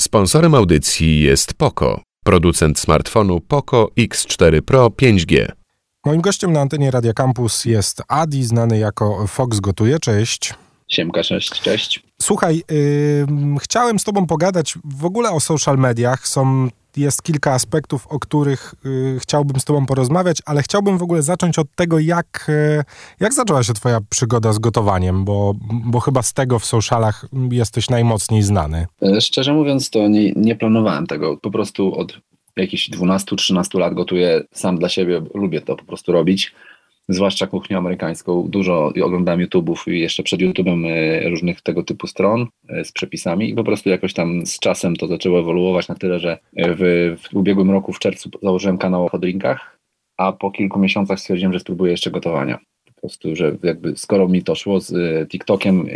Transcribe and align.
Sponsorem 0.00 0.54
audycji 0.54 1.20
jest 1.20 1.54
Poco, 1.54 2.00
producent 2.24 2.78
smartfonu 2.78 3.40
Poco 3.40 3.88
X4 3.98 4.60
Pro 4.60 4.86
5G. 4.88 5.52
Moim 6.06 6.20
gościem 6.20 6.52
na 6.52 6.60
antenie 6.60 6.90
Radia 6.90 7.12
Campus 7.12 7.64
jest 7.64 8.02
Adi, 8.08 8.44
znany 8.44 8.78
jako 8.78 9.26
Fox 9.26 9.60
Gotuje. 9.60 9.98
Cześć. 9.98 10.54
Siemka, 10.88 11.22
cześć, 11.22 11.60
cześć. 11.60 12.02
Słuchaj, 12.22 12.56
yy, 12.56 13.26
chciałem 13.60 13.98
z 13.98 14.04
tobą 14.04 14.26
pogadać 14.26 14.74
w 14.84 15.04
ogóle 15.04 15.30
o 15.30 15.40
social 15.40 15.78
mediach. 15.78 16.28
Są 16.28 16.68
jest 16.96 17.22
kilka 17.22 17.52
aspektów, 17.52 18.06
o 18.06 18.18
których 18.18 18.74
y, 18.86 19.18
chciałbym 19.20 19.60
z 19.60 19.64
Tobą 19.64 19.86
porozmawiać, 19.86 20.38
ale 20.46 20.62
chciałbym 20.62 20.98
w 20.98 21.02
ogóle 21.02 21.22
zacząć 21.22 21.58
od 21.58 21.66
tego, 21.74 21.98
jak, 21.98 22.46
y, 22.48 22.84
jak 23.20 23.34
zaczęła 23.34 23.62
się 23.62 23.72
Twoja 23.72 23.98
przygoda 24.10 24.52
z 24.52 24.58
gotowaniem, 24.58 25.24
bo, 25.24 25.54
bo 25.84 26.00
chyba 26.00 26.22
z 26.22 26.32
tego 26.32 26.58
w 26.58 26.64
socialach 26.64 27.26
jesteś 27.50 27.90
najmocniej 27.90 28.42
znany. 28.42 28.86
E, 29.02 29.20
szczerze 29.20 29.52
mówiąc, 29.52 29.90
to 29.90 30.08
nie, 30.08 30.32
nie 30.32 30.56
planowałem 30.56 31.06
tego. 31.06 31.36
Po 31.36 31.50
prostu 31.50 31.94
od 31.94 32.18
jakichś 32.56 32.90
12-13 32.90 33.78
lat 33.78 33.94
gotuję 33.94 34.40
sam 34.52 34.78
dla 34.78 34.88
siebie, 34.88 35.22
lubię 35.34 35.60
to 35.60 35.76
po 35.76 35.84
prostu 35.84 36.12
robić 36.12 36.54
zwłaszcza 37.10 37.46
kuchnię 37.46 37.76
amerykańską. 37.76 38.48
Dużo 38.48 38.92
oglądałem 39.02 39.40
YouTube'ów 39.40 39.92
i 39.92 40.00
jeszcze 40.00 40.22
przed 40.22 40.40
YouTube'em 40.40 40.86
e, 40.86 41.28
różnych 41.28 41.60
tego 41.60 41.82
typu 41.82 42.06
stron 42.06 42.46
e, 42.68 42.84
z 42.84 42.92
przepisami 42.92 43.50
i 43.50 43.54
po 43.54 43.64
prostu 43.64 43.90
jakoś 43.90 44.14
tam 44.14 44.46
z 44.46 44.58
czasem 44.58 44.96
to 44.96 45.06
zaczęło 45.06 45.38
ewoluować 45.38 45.88
na 45.88 45.94
tyle, 45.94 46.20
że 46.20 46.38
w, 46.56 47.16
w 47.22 47.36
ubiegłym 47.36 47.70
roku 47.70 47.92
w 47.92 47.98
czerwcu 47.98 48.30
założyłem 48.42 48.78
kanał 48.78 49.08
o 49.12 49.18
drinkach, 49.18 49.78
a 50.16 50.32
po 50.32 50.50
kilku 50.50 50.78
miesiącach 50.78 51.20
stwierdziłem, 51.20 51.52
że 51.52 51.60
spróbuję 51.60 51.90
jeszcze 51.90 52.10
gotowania. 52.10 52.58
Po 52.94 53.00
prostu, 53.00 53.36
że 53.36 53.56
jakby 53.62 53.96
skoro 53.96 54.28
mi 54.28 54.42
to 54.42 54.54
szło 54.54 54.80
z 54.80 54.92
e, 54.92 55.26
TikTokiem, 55.26 55.86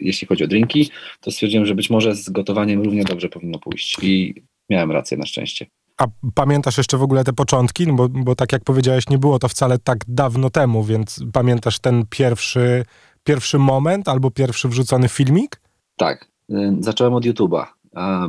jeśli 0.00 0.26
chodzi 0.26 0.44
o 0.44 0.46
drinki, 0.46 0.90
to 1.20 1.30
stwierdziłem, 1.30 1.66
że 1.66 1.74
być 1.74 1.90
może 1.90 2.14
z 2.14 2.30
gotowaniem 2.30 2.82
równie 2.82 3.04
dobrze 3.04 3.28
powinno 3.28 3.58
pójść 3.58 3.98
i 4.02 4.34
miałem 4.70 4.92
rację 4.92 5.16
na 5.16 5.26
szczęście. 5.26 5.66
A 5.98 6.06
pamiętasz 6.34 6.78
jeszcze 6.78 6.98
w 6.98 7.02
ogóle 7.02 7.24
te 7.24 7.32
początki? 7.32 7.86
No 7.86 7.94
bo, 7.94 8.08
bo 8.08 8.34
tak 8.34 8.52
jak 8.52 8.64
powiedziałeś, 8.64 9.08
nie 9.08 9.18
było 9.18 9.38
to 9.38 9.48
wcale 9.48 9.78
tak 9.78 9.98
dawno 10.08 10.50
temu, 10.50 10.84
więc 10.84 11.24
pamiętasz 11.32 11.78
ten 11.78 12.04
pierwszy, 12.10 12.84
pierwszy 13.24 13.58
moment 13.58 14.08
albo 14.08 14.30
pierwszy 14.30 14.68
wrzucony 14.68 15.08
filmik? 15.08 15.60
Tak. 15.96 16.28
Y, 16.50 16.76
zacząłem 16.80 17.14
od 17.14 17.24
YouTube'a. 17.24 17.66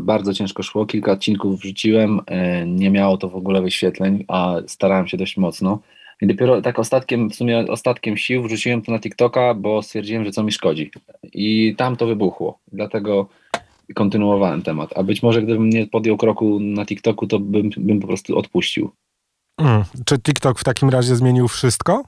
Bardzo 0.02 0.34
ciężko 0.34 0.64
szło, 0.64 0.86
kilka 0.86 1.12
odcinków 1.12 1.59
wrzuciłem, 1.59 2.20
y, 2.20 2.66
nie 2.67 2.92
miało 2.92 3.17
to 3.17 3.30
w 3.30 3.36
ogóle 3.36 3.62
wyświetleń, 3.62 4.26
a 4.28 4.56
starałem 4.67 5.08
się 5.08 5.17
dość 5.17 5.38
mocno. 5.38 5.80
I 6.22 6.28
dopiero 6.28 6.61
tak 6.61 6.80
ostatkiem, 6.80 7.30
w 7.30 7.36
sumie 7.36 7.66
ostatkiem 7.70 8.17
sił 8.17 8.44
wrzuciłem 8.44 8.82
to 8.82 8.92
na 8.92 9.00
TikToka, 9.00 9.54
bo 9.54 9.82
stwierdziłem, 9.82 10.26
że 10.26 10.32
co 10.32 10.44
mi 10.44 10.52
szkodzi. 10.52 10.92
I 11.34 11.76
tam 11.78 11.95
to 11.95 12.08
wybuchło. 12.08 12.59
Dlatego 12.72 13.28
kontynuowałem 13.95 14.61
temat. 14.61 14.97
A 14.97 15.03
być 15.03 15.23
może 15.23 15.41
gdybym 15.41 15.69
nie 15.69 15.88
podjął 15.88 16.17
kroku 16.17 16.59
na 16.59 16.86
TikToku, 16.86 17.28
to 17.28 17.39
bym, 17.39 17.69
bym 17.78 18.00
po 18.00 18.08
prostu 18.08 18.38
odpuścił. 18.38 18.92
Hmm. 19.59 19.83
Czy 20.05 20.19
TikTok 20.19 20.59
w 20.59 20.64
takim 20.64 20.89
razie 20.89 21.16
zmienił 21.16 21.47
wszystko? 21.47 22.03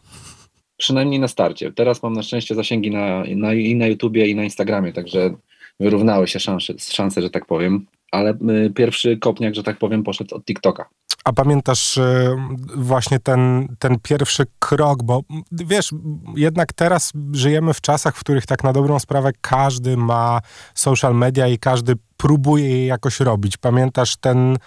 Przynajmniej 0.77 1.19
na 1.19 1.27
starcie. 1.27 1.71
Teraz 1.71 2.03
mam 2.03 2.13
na 2.13 2.23
szczęście 2.23 2.55
zasięgi 2.55 2.91
na, 2.91 3.23
na, 3.35 3.53
i 3.53 3.75
na 3.75 3.87
YouTubie, 3.87 4.27
i 4.27 4.35
na 4.35 4.43
Instagramie, 4.43 4.93
także 4.93 5.33
wyrównały 5.79 6.27
się 6.27 6.39
szanse, 6.39 6.73
szanse 6.79 7.21
że 7.21 7.29
tak 7.29 7.45
powiem. 7.45 7.85
Ale 8.11 8.37
y, 8.65 8.71
pierwszy 8.75 9.17
kopniak, 9.17 9.55
że 9.55 9.63
tak 9.63 9.77
powiem, 9.77 10.03
poszedł 10.03 10.35
od 10.35 10.45
TikToka. 10.45 10.89
A 11.27 11.33
pamiętasz 11.33 11.97
y, 11.97 12.35
właśnie 12.75 13.19
ten, 13.19 13.67
ten 13.79 13.99
pierwszy 13.99 14.43
krok, 14.59 15.03
bo 15.03 15.21
wiesz, 15.51 15.89
jednak 16.35 16.73
teraz 16.73 17.13
żyjemy 17.31 17.73
w 17.73 17.81
czasach, 17.81 18.15
w 18.15 18.19
których 18.19 18.45
tak 18.45 18.63
na 18.63 18.73
dobrą 18.73 18.99
sprawę 18.99 19.31
każdy 19.41 19.97
ma 19.97 20.41
social 20.73 21.15
media 21.15 21.47
i 21.47 21.57
każdy 21.57 21.93
próbuje 22.17 22.69
je 22.69 22.85
jakoś 22.85 23.19
robić. 23.19 23.57
Pamiętasz 23.57 24.17
ten, 24.17 24.57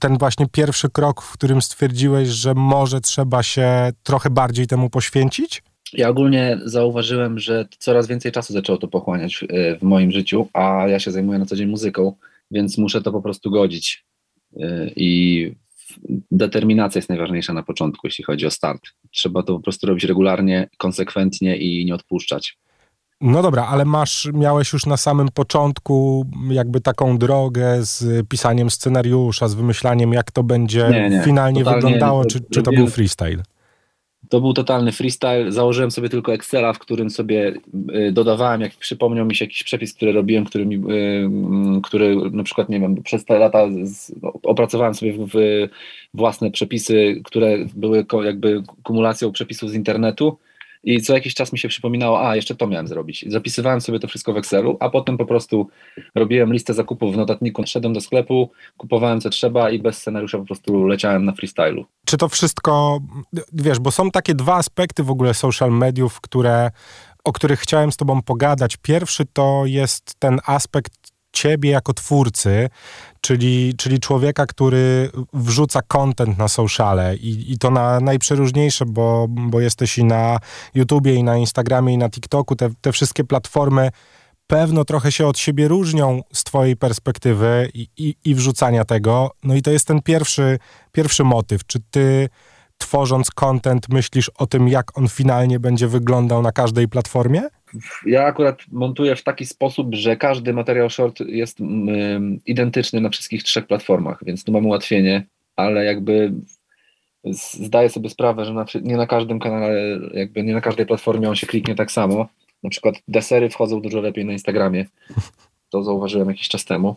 ten 0.00 0.18
właśnie 0.18 0.46
pierwszy 0.52 0.90
krok, 0.90 1.22
w 1.22 1.32
którym 1.32 1.62
stwierdziłeś, 1.62 2.28
że 2.28 2.54
może 2.54 3.00
trzeba 3.00 3.42
się 3.42 3.90
trochę 4.02 4.30
bardziej 4.30 4.66
temu 4.66 4.90
poświęcić? 4.90 5.62
Ja 5.92 6.08
ogólnie 6.08 6.58
zauważyłem, 6.64 7.38
że 7.38 7.66
coraz 7.78 8.06
więcej 8.06 8.32
czasu 8.32 8.52
zaczęło 8.52 8.78
to 8.78 8.88
pochłaniać 8.88 9.36
w, 9.36 9.78
w 9.80 9.82
moim 9.82 10.10
życiu, 10.10 10.48
a 10.52 10.88
ja 10.88 10.98
się 10.98 11.10
zajmuję 11.10 11.38
na 11.38 11.46
co 11.46 11.56
dzień 11.56 11.68
muzyką, 11.68 12.12
więc 12.50 12.78
muszę 12.78 13.02
to 13.02 13.12
po 13.12 13.22
prostu 13.22 13.50
godzić. 13.50 14.04
Y, 14.56 14.92
I 14.96 15.61
determinacja 16.30 16.98
jest 16.98 17.08
najważniejsza 17.08 17.52
na 17.52 17.62
początku, 17.62 18.06
jeśli 18.06 18.24
chodzi 18.24 18.46
o 18.46 18.50
start. 18.50 18.82
Trzeba 19.10 19.42
to 19.42 19.54
po 19.56 19.60
prostu 19.60 19.86
robić 19.86 20.04
regularnie, 20.04 20.68
konsekwentnie 20.78 21.56
i 21.56 21.84
nie 21.84 21.94
odpuszczać. 21.94 22.58
No 23.20 23.42
dobra, 23.42 23.66
ale 23.66 23.84
masz, 23.84 24.28
miałeś 24.32 24.72
już 24.72 24.86
na 24.86 24.96
samym 24.96 25.28
początku 25.28 26.26
jakby 26.50 26.80
taką 26.80 27.18
drogę 27.18 27.76
z 27.80 28.28
pisaniem 28.28 28.70
scenariusza, 28.70 29.48
z 29.48 29.54
wymyślaniem, 29.54 30.12
jak 30.12 30.30
to 30.30 30.42
będzie 30.42 30.88
nie, 30.90 31.10
nie. 31.10 31.22
finalnie 31.22 31.64
Totalnie 31.64 31.82
wyglądało, 31.82 32.24
czy, 32.24 32.40
czy 32.40 32.62
to 32.62 32.72
był 32.72 32.86
freestyle? 32.86 33.42
To 34.28 34.40
był 34.40 34.52
totalny 34.52 34.92
freestyle. 34.92 35.52
Założyłem 35.52 35.90
sobie 35.90 36.08
tylko 36.08 36.34
Excela, 36.34 36.72
w 36.72 36.78
którym 36.78 37.10
sobie 37.10 37.54
y, 38.08 38.12
dodawałem, 38.12 38.60
jak 38.60 38.76
przypomniał 38.76 39.26
mi 39.26 39.34
się 39.34 39.44
jakiś 39.44 39.64
przepis, 39.64 39.94
który 39.94 40.12
robiłem, 40.12 40.44
który, 40.44 40.66
mi, 40.66 40.76
y, 40.76 41.80
który 41.82 42.16
na 42.30 42.42
przykład, 42.42 42.68
nie 42.68 42.80
wiem, 42.80 43.02
przez 43.02 43.24
te 43.24 43.38
lata 43.38 43.66
z, 43.84 44.12
opracowałem 44.42 44.94
sobie 44.94 45.12
w, 45.12 45.26
w 45.34 45.38
własne 46.14 46.50
przepisy, 46.50 47.20
które 47.24 47.58
były 47.74 48.06
jakby 48.24 48.62
kumulacją 48.82 49.32
przepisów 49.32 49.70
z 49.70 49.74
internetu 49.74 50.38
i 50.84 51.02
co 51.02 51.14
jakiś 51.14 51.34
czas 51.34 51.52
mi 51.52 51.58
się 51.58 51.68
przypominało, 51.68 52.28
a 52.28 52.36
jeszcze 52.36 52.54
to 52.54 52.66
miałem 52.66 52.88
zrobić. 52.88 53.24
Zapisywałem 53.28 53.80
sobie 53.80 53.98
to 53.98 54.08
wszystko 54.08 54.32
w 54.32 54.36
Excelu, 54.36 54.76
a 54.80 54.90
potem 54.90 55.18
po 55.18 55.26
prostu 55.26 55.68
robiłem 56.14 56.52
listę 56.52 56.74
zakupów 56.74 57.14
w 57.14 57.16
notatniku, 57.16 57.62
szedłem 57.66 57.92
do 57.92 58.00
sklepu, 58.00 58.50
kupowałem 58.76 59.20
co 59.20 59.30
trzeba 59.30 59.70
i 59.70 59.78
bez 59.78 59.98
scenariusza 59.98 60.38
po 60.38 60.44
prostu 60.44 60.86
leciałem 60.86 61.24
na 61.24 61.32
freestylu. 61.32 61.84
Czy 62.06 62.16
to 62.16 62.28
wszystko, 62.28 63.00
wiesz, 63.52 63.78
bo 63.78 63.90
są 63.90 64.10
takie 64.10 64.34
dwa 64.34 64.54
aspekty 64.54 65.02
w 65.02 65.10
ogóle 65.10 65.34
social 65.34 65.72
mediów, 65.72 66.20
które 66.20 66.70
o 67.24 67.32
których 67.32 67.60
chciałem 67.60 67.92
z 67.92 67.96
Tobą 67.96 68.22
pogadać. 68.22 68.76
Pierwszy 68.76 69.24
to 69.32 69.62
jest 69.66 70.14
ten 70.18 70.40
aspekt 70.46 71.11
ciebie 71.32 71.70
jako 71.70 71.94
twórcy, 71.94 72.68
czyli, 73.20 73.74
czyli 73.76 74.00
człowieka, 74.00 74.46
który 74.46 75.10
wrzuca 75.32 75.82
content 75.82 76.38
na 76.38 76.48
sociale 76.48 77.16
i, 77.16 77.52
i 77.52 77.58
to 77.58 77.70
na 77.70 78.00
najprzeróżniejsze, 78.00 78.86
bo, 78.86 79.26
bo 79.28 79.60
jesteś 79.60 79.98
i 79.98 80.04
na 80.04 80.38
YouTubie, 80.74 81.14
i 81.14 81.22
na 81.22 81.36
Instagramie, 81.36 81.94
i 81.94 81.98
na 81.98 82.08
TikToku, 82.08 82.56
te, 82.56 82.70
te 82.80 82.92
wszystkie 82.92 83.24
platformy 83.24 83.90
pewno 84.46 84.84
trochę 84.84 85.12
się 85.12 85.26
od 85.26 85.38
siebie 85.38 85.68
różnią 85.68 86.20
z 86.32 86.44
twojej 86.44 86.76
perspektywy 86.76 87.70
i, 87.74 87.88
i, 87.96 88.16
i 88.24 88.34
wrzucania 88.34 88.84
tego. 88.84 89.30
No 89.44 89.54
i 89.54 89.62
to 89.62 89.70
jest 89.70 89.86
ten 89.86 90.02
pierwszy, 90.02 90.58
pierwszy 90.92 91.24
motyw. 91.24 91.66
Czy 91.66 91.80
ty 91.90 92.28
tworząc 92.78 93.30
content 93.30 93.88
myślisz 93.88 94.28
o 94.28 94.46
tym, 94.46 94.68
jak 94.68 94.98
on 94.98 95.08
finalnie 95.08 95.60
będzie 95.60 95.88
wyglądał 95.88 96.42
na 96.42 96.52
każdej 96.52 96.88
platformie? 96.88 97.42
Ja 98.06 98.24
akurat 98.24 98.62
montuję 98.72 99.16
w 99.16 99.22
taki 99.22 99.46
sposób, 99.46 99.94
że 99.94 100.16
każdy 100.16 100.52
materiał 100.52 100.90
short 100.90 101.20
jest 101.20 101.60
um, 101.60 102.40
identyczny 102.46 103.00
na 103.00 103.08
wszystkich 103.08 103.42
trzech 103.42 103.66
platformach, 103.66 104.24
więc 104.26 104.44
tu 104.44 104.52
mamy 104.52 104.66
ułatwienie, 104.66 105.26
ale 105.56 105.84
jakby 105.84 106.32
zdaję 107.54 107.88
sobie 107.88 108.10
sprawę, 108.10 108.44
że 108.44 108.54
na, 108.54 108.64
nie 108.82 108.96
na 108.96 109.06
każdym 109.06 109.40
kanale, 109.40 109.98
jakby 110.14 110.42
nie 110.42 110.54
na 110.54 110.60
każdej 110.60 110.86
platformie 110.86 111.28
on 111.28 111.36
się 111.36 111.46
kliknie 111.46 111.74
tak 111.74 111.92
samo. 111.92 112.28
Na 112.62 112.70
przykład 112.70 112.94
desery 113.08 113.50
wchodzą 113.50 113.80
dużo 113.80 114.00
lepiej 114.00 114.24
na 114.24 114.32
Instagramie. 114.32 114.86
To 115.70 115.82
zauważyłem 115.82 116.28
jakiś 116.28 116.48
czas 116.48 116.64
temu. 116.64 116.96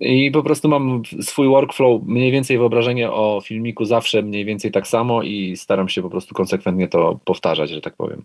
I 0.00 0.30
po 0.30 0.42
prostu 0.42 0.68
mam 0.68 1.02
swój 1.20 1.48
workflow, 1.48 2.02
mniej 2.06 2.32
więcej 2.32 2.58
wyobrażenie 2.58 3.10
o 3.10 3.40
filmiku 3.44 3.84
zawsze 3.84 4.22
mniej 4.22 4.44
więcej 4.44 4.72
tak 4.72 4.86
samo 4.86 5.22
i 5.22 5.56
staram 5.56 5.88
się 5.88 6.02
po 6.02 6.10
prostu 6.10 6.34
konsekwentnie 6.34 6.88
to 6.88 7.20
powtarzać, 7.24 7.70
że 7.70 7.80
tak 7.80 7.96
powiem. 7.96 8.24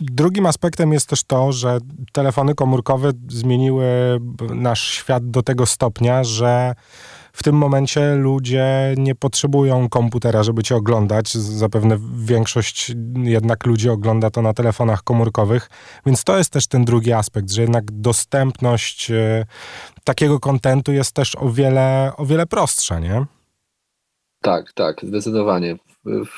Drugim 0.00 0.46
aspektem 0.46 0.92
jest 0.92 1.08
też 1.08 1.24
to, 1.24 1.52
że 1.52 1.78
telefony 2.12 2.54
komórkowe 2.54 3.12
zmieniły 3.28 3.84
nasz 4.54 4.90
świat 4.90 5.30
do 5.30 5.42
tego 5.42 5.66
stopnia, 5.66 6.24
że 6.24 6.74
w 7.38 7.42
tym 7.42 7.56
momencie 7.56 8.14
ludzie 8.14 8.94
nie 8.96 9.14
potrzebują 9.14 9.88
komputera, 9.88 10.42
żeby 10.42 10.62
cię 10.62 10.76
oglądać. 10.76 11.32
Zapewne 11.34 11.98
większość 12.16 12.92
jednak 13.22 13.66
ludzi 13.66 13.90
ogląda 13.90 14.30
to 14.30 14.42
na 14.42 14.54
telefonach 14.54 15.02
komórkowych, 15.02 15.70
więc 16.06 16.24
to 16.24 16.38
jest 16.38 16.52
też 16.52 16.66
ten 16.66 16.84
drugi 16.84 17.12
aspekt, 17.12 17.50
że 17.50 17.62
jednak 17.62 17.84
dostępność 17.92 19.10
e, 19.10 19.44
takiego 20.04 20.40
kontentu 20.40 20.92
jest 20.92 21.12
też 21.12 21.36
o 21.36 21.50
wiele, 21.50 22.12
o 22.16 22.26
wiele 22.26 22.46
prostsza, 22.46 22.98
nie? 22.98 23.26
Tak, 24.42 24.72
tak, 24.72 25.00
zdecydowanie. 25.02 25.76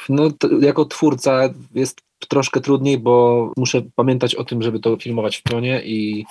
No, 0.08 0.30
jako 0.60 0.84
twórca 0.84 1.42
jest 1.74 2.00
troszkę 2.28 2.60
trudniej, 2.60 2.98
bo 2.98 3.46
muszę 3.56 3.82
pamiętać 3.94 4.34
o 4.34 4.44
tym, 4.44 4.62
żeby 4.62 4.80
to 4.80 4.96
filmować 4.96 5.36
w 5.36 5.42
pionie 5.42 5.82
i 5.84 6.24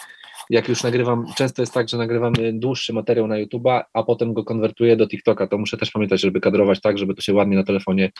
jak 0.49 0.69
już 0.69 0.83
nagrywam, 0.83 1.25
często 1.35 1.61
jest 1.61 1.73
tak, 1.73 1.89
że 1.89 1.97
nagrywamy 1.97 2.53
dłuższy 2.53 2.93
materiał 2.93 3.27
na 3.27 3.35
YouTube'a, 3.35 3.81
a 3.93 4.03
potem 4.03 4.33
go 4.33 4.43
konwertuję 4.43 4.95
do 4.95 5.07
TikToka, 5.07 5.47
to 5.47 5.57
muszę 5.57 5.77
też 5.77 5.91
pamiętać, 5.91 6.21
żeby 6.21 6.39
kadrować 6.39 6.81
tak, 6.81 6.97
żeby 6.97 7.15
to 7.15 7.21
się 7.21 7.33
ładnie 7.33 7.55
na 7.55 7.63
telefonie 7.63 8.11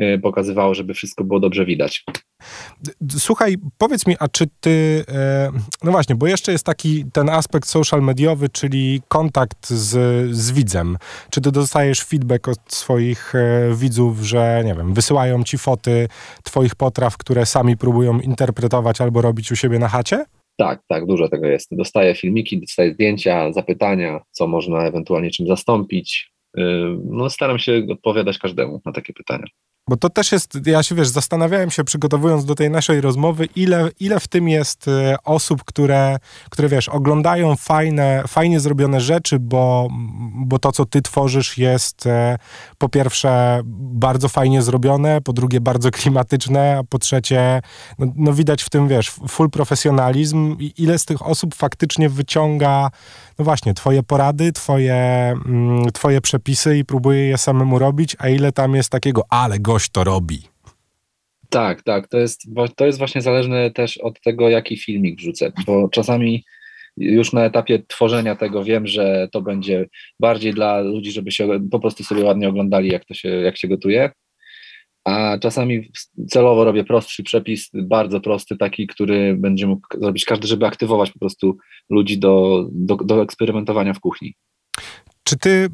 y, 0.00 0.18
pokazywało, 0.22 0.74
żeby 0.74 0.94
wszystko 0.94 1.24
było 1.24 1.40
dobrze 1.40 1.64
widać. 1.64 2.04
Słuchaj, 3.18 3.56
powiedz 3.78 4.06
mi, 4.06 4.16
a 4.20 4.28
czy 4.28 4.46
ty, 4.60 5.04
e, 5.08 5.50
no 5.84 5.90
właśnie, 5.90 6.14
bo 6.14 6.26
jeszcze 6.26 6.52
jest 6.52 6.64
taki 6.64 7.04
ten 7.12 7.28
aspekt 7.28 7.68
social 7.68 8.02
mediowy, 8.02 8.48
czyli 8.48 9.02
kontakt 9.08 9.68
z, 9.68 9.90
z 10.36 10.52
widzem. 10.52 10.98
Czy 11.30 11.40
ty 11.40 11.52
dostajesz 11.52 12.04
feedback 12.04 12.48
od 12.48 12.58
swoich 12.68 13.34
e, 13.34 13.74
widzów, 13.74 14.20
że 14.20 14.62
nie 14.64 14.74
wiem, 14.74 14.94
wysyłają 14.94 15.44
ci 15.44 15.58
foty 15.58 16.08
twoich 16.42 16.74
potraw, 16.74 17.16
które 17.16 17.46
sami 17.46 17.76
próbują 17.76 18.20
interpretować 18.20 19.00
albo 19.00 19.22
robić 19.22 19.52
u 19.52 19.56
siebie 19.56 19.78
na 19.78 19.88
chacie? 19.88 20.24
Tak, 20.56 20.82
tak, 20.88 21.06
dużo 21.06 21.28
tego 21.28 21.46
jest. 21.46 21.68
Dostaję 21.72 22.14
filmiki, 22.14 22.60
dostaję 22.60 22.94
zdjęcia, 22.94 23.52
zapytania, 23.52 24.20
co 24.30 24.46
można 24.46 24.86
ewentualnie 24.86 25.30
czym 25.30 25.46
zastąpić. 25.46 26.32
Y, 26.58 26.62
no, 27.04 27.30
staram 27.30 27.58
się 27.58 27.86
odpowiadać 27.90 28.38
każdemu 28.38 28.80
na 28.84 28.92
takie 28.92 29.12
pytania. 29.12 29.46
Bo 29.88 29.96
to 29.96 30.10
też 30.10 30.32
jest, 30.32 30.58
ja 30.66 30.82
się 30.82 30.94
wiesz, 30.94 31.08
zastanawiałem 31.08 31.70
się 31.70 31.84
przygotowując 31.84 32.44
do 32.44 32.54
tej 32.54 32.70
naszej 32.70 33.00
rozmowy, 33.00 33.48
ile, 33.56 33.88
ile 34.00 34.20
w 34.20 34.28
tym 34.28 34.48
jest 34.48 34.88
e, 34.88 35.16
osób, 35.24 35.64
które, 35.64 36.16
które 36.50 36.68
wiesz, 36.68 36.88
oglądają 36.88 37.56
fajne, 37.56 38.22
fajnie 38.28 38.60
zrobione 38.60 39.00
rzeczy, 39.00 39.38
bo, 39.38 39.88
bo 40.34 40.58
to, 40.58 40.72
co 40.72 40.86
ty 40.86 41.02
tworzysz 41.02 41.58
jest 41.58 42.06
e, 42.06 42.38
po 42.78 42.88
pierwsze 42.88 43.60
bardzo 43.78 44.28
fajnie 44.28 44.62
zrobione, 44.62 45.20
po 45.20 45.32
drugie 45.32 45.60
bardzo 45.60 45.90
klimatyczne, 45.90 46.78
a 46.78 46.84
po 46.84 46.98
trzecie, 46.98 47.62
no, 47.98 48.06
no 48.16 48.32
widać 48.32 48.62
w 48.62 48.70
tym, 48.70 48.88
wiesz, 48.88 49.10
full 49.28 49.50
profesjonalizm. 49.50 50.56
I 50.58 50.72
ile 50.76 50.98
z 50.98 51.04
tych 51.04 51.26
osób 51.26 51.54
faktycznie 51.54 52.08
wyciąga 52.08 52.90
no 53.38 53.44
właśnie, 53.44 53.74
twoje 53.74 54.02
porady, 54.02 54.52
twoje, 54.52 54.94
mm, 55.46 55.92
twoje 55.92 56.20
przepisy 56.20 56.78
i 56.78 56.84
próbuje 56.84 57.28
je 57.28 57.38
samemu 57.38 57.78
robić, 57.78 58.16
a 58.18 58.28
ile 58.28 58.52
tam 58.52 58.74
jest 58.74 58.90
takiego, 58.90 59.22
ale 59.28 59.58
gość 59.76 59.90
to 59.90 60.04
robi. 60.04 60.38
Tak, 61.48 61.82
tak, 61.82 62.08
to 62.08 62.18
jest, 62.18 62.48
to 62.76 62.86
jest 62.86 62.98
właśnie 62.98 63.22
zależne 63.22 63.70
też 63.70 63.96
od 63.98 64.20
tego, 64.20 64.48
jaki 64.48 64.76
filmik 64.76 65.18
wrzucę, 65.18 65.52
bo 65.66 65.88
czasami 65.88 66.44
już 66.96 67.32
na 67.32 67.44
etapie 67.44 67.82
tworzenia 67.88 68.36
tego 68.36 68.64
wiem, 68.64 68.86
że 68.86 69.28
to 69.32 69.42
będzie 69.42 69.86
bardziej 70.20 70.54
dla 70.54 70.80
ludzi, 70.80 71.12
żeby 71.12 71.32
się 71.32 71.48
po 71.70 71.80
prostu 71.80 72.04
sobie 72.04 72.24
ładnie 72.24 72.48
oglądali, 72.48 72.88
jak 72.88 73.04
to 73.04 73.14
się, 73.14 73.28
jak 73.28 73.56
się 73.56 73.68
gotuje, 73.68 74.10
a 75.04 75.38
czasami 75.38 75.90
celowo 76.28 76.64
robię 76.64 76.84
prostszy 76.84 77.22
przepis, 77.22 77.70
bardzo 77.74 78.20
prosty, 78.20 78.56
taki, 78.56 78.86
który 78.86 79.36
będzie 79.36 79.66
mógł 79.66 79.86
zrobić 80.00 80.24
każdy, 80.24 80.46
żeby 80.48 80.66
aktywować 80.66 81.10
po 81.10 81.18
prostu 81.18 81.56
ludzi 81.90 82.18
do, 82.18 82.66
do, 82.72 82.96
do 82.96 83.22
eksperymentowania 83.22 83.94
w 83.94 84.00
kuchni. 84.00 84.34
Czy 85.28 85.38
ty 85.38 85.48
y, 85.48 85.68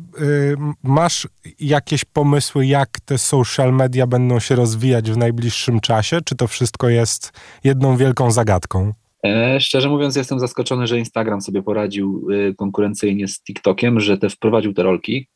masz 0.82 1.28
jakieś 1.60 2.04
pomysły, 2.04 2.66
jak 2.66 3.00
te 3.00 3.18
social 3.18 3.72
media 3.72 4.06
będą 4.06 4.40
się 4.40 4.54
rozwijać 4.54 5.10
w 5.10 5.16
najbliższym 5.16 5.80
czasie? 5.80 6.18
Czy 6.24 6.36
to 6.36 6.46
wszystko 6.46 6.88
jest 6.88 7.32
jedną 7.64 7.96
wielką 7.96 8.30
zagadką? 8.30 8.92
E, 9.24 9.60
szczerze 9.60 9.88
mówiąc, 9.88 10.16
jestem 10.16 10.38
zaskoczony, 10.38 10.86
że 10.86 10.98
Instagram 10.98 11.40
sobie 11.40 11.62
poradził 11.62 12.30
y, 12.30 12.54
konkurencyjnie 12.54 13.28
z 13.28 13.42
TikTokiem, 13.42 14.00
że 14.00 14.18
te 14.18 14.30
wprowadził 14.30 14.74
te 14.74 14.82
rolki 14.82 15.28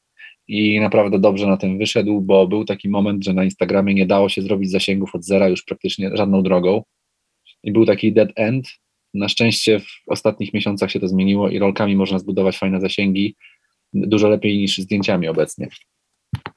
i 0.48 0.80
naprawdę 0.80 1.18
dobrze 1.18 1.46
na 1.46 1.56
tym 1.56 1.78
wyszedł, 1.78 2.20
bo 2.20 2.46
był 2.46 2.64
taki 2.64 2.88
moment, 2.88 3.24
że 3.24 3.32
na 3.32 3.44
Instagramie 3.44 3.94
nie 3.94 4.06
dało 4.06 4.28
się 4.28 4.42
zrobić 4.42 4.70
zasięgów 4.70 5.14
od 5.14 5.24
zera 5.24 5.48
już 5.48 5.62
praktycznie 5.62 6.10
żadną 6.14 6.42
drogą 6.42 6.82
i 7.62 7.72
był 7.72 7.86
taki 7.86 8.12
dead 8.12 8.28
end. 8.36 8.68
Na 9.14 9.28
szczęście 9.28 9.80
w 9.80 9.86
ostatnich 10.06 10.54
miesiącach 10.54 10.90
się 10.90 11.00
to 11.00 11.08
zmieniło 11.08 11.48
i 11.48 11.58
rolkami 11.58 11.96
można 11.96 12.18
zbudować 12.18 12.58
fajne 12.58 12.80
zasięgi, 12.80 13.36
dużo 13.96 14.28
lepiej 14.28 14.58
niż 14.58 14.78
zdjęciami 14.78 15.28
obecnie. 15.28 15.68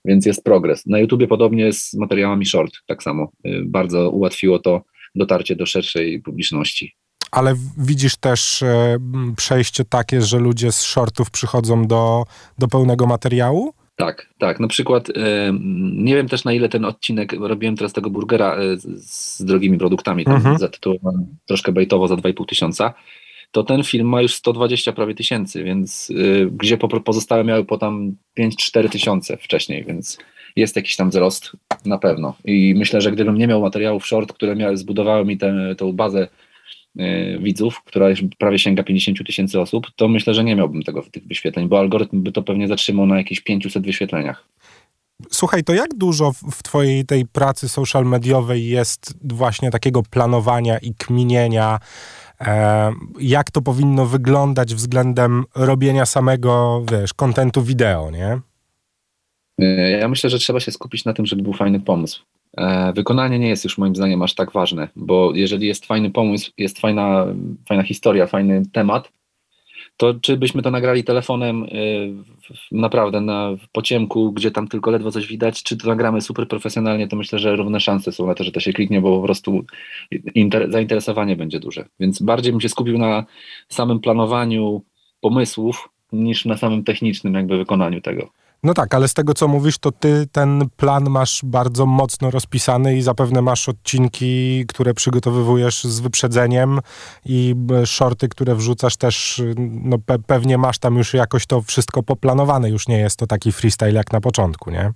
Więc 0.06 0.25
jest 0.25 0.44
progres. 0.44 0.86
Na 0.86 1.00
YouTubie 1.00 1.27
podobnie 1.27 1.74
z 1.74 1.94
materiałami 1.94 2.45
short, 2.45 2.74
tak 2.88 3.03
samo. 3.03 3.31
Y, 3.45 3.62
bardzo 3.65 4.09
ułatwiło 4.09 4.59
to 4.59 4.81
dotarcie 5.15 5.56
do 5.56 5.65
szerszej 5.65 6.21
publiczności. 6.21 6.95
Ale 7.31 7.56
widzisz 7.77 8.18
też 8.18 8.63
e, 8.63 8.97
przejście 9.38 9.86
takie, 9.86 10.21
że 10.21 10.39
ludzie 10.39 10.71
z 10.71 10.81
shortów 10.81 11.31
przychodzą 11.31 11.88
do, 11.88 12.24
do 12.57 12.68
pełnego 12.68 13.07
materiału? 13.07 13.74
Tak, 13.95 14.30
tak. 14.38 14.59
Na 14.59 14.68
przykład 14.68 15.07
nie 15.94 16.15
wiem 16.15 16.27
też 16.27 16.44
na 16.44 16.53
ile 16.53 16.69
ten 16.69 16.86
odcinek, 16.86 17.33
robiłem 17.33 17.75
teraz 17.75 17.94
tego 17.94 18.09
burgera 18.09 18.56
e, 18.56 18.77
z, 18.77 19.44
drogimi 19.45 19.77
produktami, 19.77 20.25
tam 20.25 20.36
mhm. 20.36 20.57
zatytułowany 20.57 21.25
troszkę 21.45 21.71
bejtowo 21.71 22.07
za 22.07 22.15
2,5 22.15 22.45
tysiąca, 22.45 22.94
to 23.51 23.63
ten 23.63 23.84
film 23.84 24.07
ma 24.07 24.22
już 24.22 24.34
120 24.34 24.92
prawie 24.92 25.16
tysięcy, 25.16 25.63
więc 25.63 26.10
y, 26.10 26.50
gdzie 26.51 26.78
pozostałe 26.78 27.44
miały 27.44 27.66
po 27.66 27.78
tam 27.78 28.16
5-4 28.40 28.90
tysiące 28.90 29.38
wcześniej, 29.38 29.86
więc 29.86 30.18
jest 30.56 30.75
jakiś 30.75 30.96
tam 30.96 31.10
wzrost 31.10 31.51
na 31.86 31.98
pewno. 31.98 32.36
I 32.46 32.74
myślę, 32.78 33.01
że 33.01 33.12
gdybym 33.12 33.38
nie 33.38 33.48
miał 33.48 33.62
materiałów 33.62 34.07
short, 34.07 34.34
które 34.34 34.56
miały, 34.56 34.78
zbudowały 34.78 35.25
mi 35.25 35.38
tę, 35.38 35.75
bazę 35.94 36.28
y, 37.00 37.40
widzów, 37.42 37.81
która 37.86 38.10
już 38.10 38.24
prawie 38.38 38.60
sięga 38.60 38.84
50 38.84 39.25
tysięcy 39.25 39.60
osób, 39.60 39.88
to 39.96 40.07
myślę, 40.07 40.34
że 40.34 40.44
nie 40.44 40.56
miałbym 40.56 40.84
tego 40.84 41.04
tych 41.12 41.28
wyświetleń, 41.28 41.68
bo 41.68 41.80
algorytm 41.80 42.24
by 42.24 42.31
to 42.31 42.42
pewnie 42.42 42.68
zatrzymał 42.68 43.06
na 43.06 43.18
jakichś 43.18 43.42
500 43.42 43.86
wyświetleniach. 43.86 44.48
Słuchaj, 45.31 45.63
to 45.63 45.74
jak 45.74 45.94
dużo 45.94 46.31
w 46.51 46.63
twojej 46.63 47.06
tej 47.06 47.25
pracy 47.25 47.69
social 47.69 48.06
mediowej 48.06 48.68
jest 48.68 49.13
właśnie 49.24 49.72
takiego 49.72 50.04
planowania 50.04 50.78
i 50.78 50.94
kminienia, 50.94 51.80
jak 53.19 53.51
to 53.51 53.62
powinno 53.62 54.06
wyglądać 54.06 54.75
względem 54.75 55.44
robienia 55.56 56.06
samego, 56.06 56.83
wiesz, 56.91 57.13
kontentu 57.13 57.62
wideo, 57.62 58.12
nie? 58.12 58.39
E, 59.62 59.91
ja 59.91 60.07
myślę, 60.07 60.30
że 60.30 60.39
trzeba 60.39 60.59
się 60.59 60.71
skupić 60.71 61.06
na 61.06 61.13
tym, 61.13 61.25
żeby 61.25 61.44
był 61.44 61.53
fajny 61.53 61.80
pomysł. 61.80 62.24
E, 62.57 62.94
wykonanie 62.94 63.39
nie 63.39 63.50
jest 63.50 63.63
już 63.63 63.77
moim 63.77 63.95
zdaniem 63.95 64.21
aż 64.21 64.36
tak 64.36 64.51
ważne, 64.51 64.88
bo 64.95 65.31
jeżeli 65.36 65.68
jest 65.68 65.86
fajny 65.86 66.12
pomysł, 66.12 66.51
jest 66.57 66.80
fajna, 66.80 67.25
fajna 67.68 67.83
historia, 67.83 68.27
fajny 68.27 68.63
temat, 68.71 69.12
to 70.00 70.13
czy 70.13 70.38
byśmy 70.38 70.62
to 70.62 70.72
nagrali 70.72 71.04
telefonem 71.04 71.63
y, 71.63 72.13
naprawdę 72.72 73.22
na 73.22 73.50
pociemku, 73.72 74.31
gdzie 74.31 74.51
tam 74.51 74.68
tylko 74.68 74.92
ledwo 74.92 75.12
coś 75.12 75.28
widać, 75.28 75.63
czy 75.63 75.78
to 75.78 75.88
nagramy 75.88 76.22
super 76.22 76.48
profesjonalnie, 76.48 77.07
to 77.07 77.16
myślę, 77.16 77.40
że 77.40 77.56
równe 77.56 77.80
szanse 77.80 78.12
są 78.12 78.28
na 78.28 78.36
to, 78.36 78.44
że 78.44 78.51
to 78.51 78.60
się 78.60 78.74
kliknie, 78.74 79.01
bo 79.01 79.18
po 79.18 79.24
prostu 79.24 79.66
zainteresowanie 80.69 81.36
będzie 81.36 81.60
duże. 81.60 81.86
Więc 82.00 82.22
bardziej 82.22 82.51
bym 82.51 82.62
się 82.62 82.69
skupił 82.69 82.98
na 82.98 83.25
samym 83.69 84.00
planowaniu 84.00 84.81
pomysłów 85.22 85.90
niż 86.12 86.46
na 86.46 86.57
samym 86.57 86.84
technicznym 86.84 87.34
jakby 87.34 87.57
wykonaniu 87.57 88.01
tego. 88.01 88.30
No 88.64 88.74
tak, 88.74 88.94
ale 88.94 89.08
z 89.08 89.14
tego 89.14 89.34
co 89.34 89.48
mówisz, 89.48 89.78
to 89.78 89.92
ty 89.92 90.28
ten 90.32 90.70
plan 90.78 91.10
masz 91.10 91.42
bardzo 91.44 91.86
mocno 91.86 92.32
rozpisany 92.32 92.98
i 92.98 93.02
zapewne 93.02 93.42
masz 93.42 93.70
odcinki, 93.70 94.66
które 94.68 94.94
przygotowywujesz 94.94 95.84
z 95.84 96.00
wyprzedzeniem 96.00 96.80
i 97.26 97.56
e, 97.82 97.86
shorty, 97.86 98.30
które 98.30 98.56
wrzucasz 98.56 98.98
też, 98.98 99.42
no 99.58 99.98
pe 99.98 100.20
pewnie 100.20 100.58
masz 100.58 100.80
tam 100.80 100.98
już 100.98 101.14
jakoś 101.14 101.46
to 101.46 101.62
wszystko 101.62 102.04
poplanowane, 102.04 102.70
już 102.70 102.88
nie 102.88 102.98
jest 102.98 103.20
to 103.20 103.28
taki 103.28 103.51
freestyle 103.51 103.94
jak 103.94 104.13
na 104.13 104.22
początku, 104.22 104.72
nie? 104.72 104.92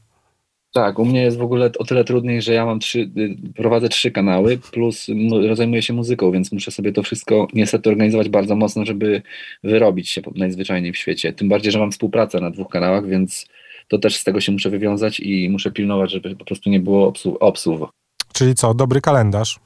Tak, 0.74 1.00
u 1.00 1.06
mnie 1.06 1.22
jest 1.22 1.38
w 1.38 1.42
ogóle 1.42 1.72
o 1.80 1.84
tyle 1.84 2.04
trudniej, 2.04 2.42
że 2.42 2.54
ja 2.54 2.66
mam 2.66 2.80
trzy, 2.80 3.00
y, 3.00 3.38
prowadzę 3.56 3.90
trzy 3.90 4.12
kanały, 4.12 4.58
plus 4.72 5.08
zajmuję 5.54 5.82
się 5.82 5.94
muzyką, 5.94 6.32
więc 6.32 6.52
muszę 6.52 6.72
sobie 6.72 6.92
to 6.92 7.04
wszystko 7.04 7.48
niestety 7.54 7.90
organizować 7.90 8.30
bardzo 8.30 8.56
mocno, 8.56 8.86
żeby 8.86 9.22
wyrobić 9.64 10.10
się 10.10 10.22
najzwyczajniej 10.36 10.94
w 10.94 10.98
świecie. 10.98 11.34
Tym 11.34 11.50
bardziej, 11.50 11.72
że 11.72 11.80
mam 11.80 11.92
współpracę 11.92 12.40
na 12.40 12.52
dwóch 12.52 12.70
kanałach, 12.70 13.08
więc 13.08 13.48
to 13.88 13.98
też 13.98 14.16
z 14.16 14.24
tego 14.24 14.42
się 14.42 14.52
muszę 14.52 14.70
wywiązać 14.70 15.20
i 15.20 15.50
muszę 15.50 15.72
pilnować, 15.72 16.12
żeby 16.12 16.36
po 16.36 16.46
prostu 16.46 16.70
nie 16.70 16.80
było 16.80 17.08
obsług. 17.08 17.38
obsług. 17.40 17.90
Czyli 18.34 18.56
co, 18.56 18.74
dobry 18.74 19.02
kalendarz? 19.02 19.60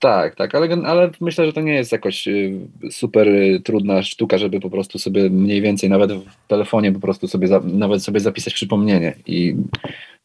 Tak, 0.00 0.36
tak, 0.36 0.54
ale, 0.54 0.68
ale 0.86 1.10
myślę, 1.20 1.46
że 1.46 1.52
to 1.52 1.60
nie 1.60 1.74
jest 1.74 1.92
jakoś 1.92 2.28
y, 2.28 2.60
super 2.90 3.28
y, 3.28 3.60
trudna 3.64 4.02
sztuka, 4.02 4.38
żeby 4.38 4.60
po 4.60 4.70
prostu 4.70 4.98
sobie 4.98 5.30
mniej 5.30 5.60
więcej 5.60 5.90
nawet 5.90 6.12
w 6.12 6.48
telefonie 6.48 6.92
po 6.92 7.00
prostu 7.00 7.28
sobie, 7.28 7.48
nawet 7.64 8.02
sobie 8.02 8.20
zapisać 8.20 8.54
przypomnienie 8.54 9.14
i 9.26 9.56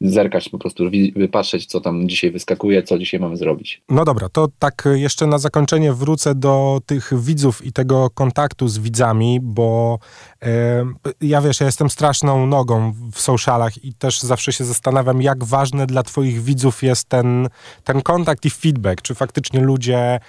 zerkać 0.02 0.50
po 0.50 0.58
prostu, 0.58 0.84
patrzeć, 1.32 1.66
co 1.66 1.82
tam 1.82 2.10
dzisiaj 2.10 2.32
wyskakuje, 2.32 2.84
co 2.84 2.98
dzisiaj 2.98 3.20
mamy 3.20 3.38
zrobić. 3.38 3.82
No 3.90 4.06
dobra, 4.06 4.30
to 4.30 4.48
tak 4.60 4.88
jeszcze 4.94 5.28
na 5.28 5.38
zakończenie 5.38 5.94
wrócę 5.94 6.36
do 6.36 6.82
tych 6.86 7.12
widzów 7.22 7.66
i 7.66 7.74
tego 7.74 8.10
kontaktu 8.10 8.68
z 8.68 8.80
widzami, 8.80 9.40
bo 9.42 10.00
e, 10.44 10.86
ja 11.22 11.42
wiesz, 11.42 11.60
ja 11.60 11.66
jestem 11.66 11.90
straszną 11.90 12.48
nogą 12.48 12.94
w 13.12 13.20
socialach 13.20 13.86
i 13.86 13.94
też 13.94 14.22
zawsze 14.22 14.54
się 14.54 14.64
zastanawiam, 14.64 15.22
jak 15.22 15.44
ważny 15.44 15.88
dla 15.88 16.04
twoich 16.04 16.44
widzów 16.44 16.84
jest 16.84 17.10
ten, 17.10 17.50
ten 17.84 18.02
kontakt 18.02 18.46
i 18.46 18.50
feedback, 18.50 19.02
czy 19.02 19.16
faktycznie 19.16 19.60
ludzie 19.60 20.20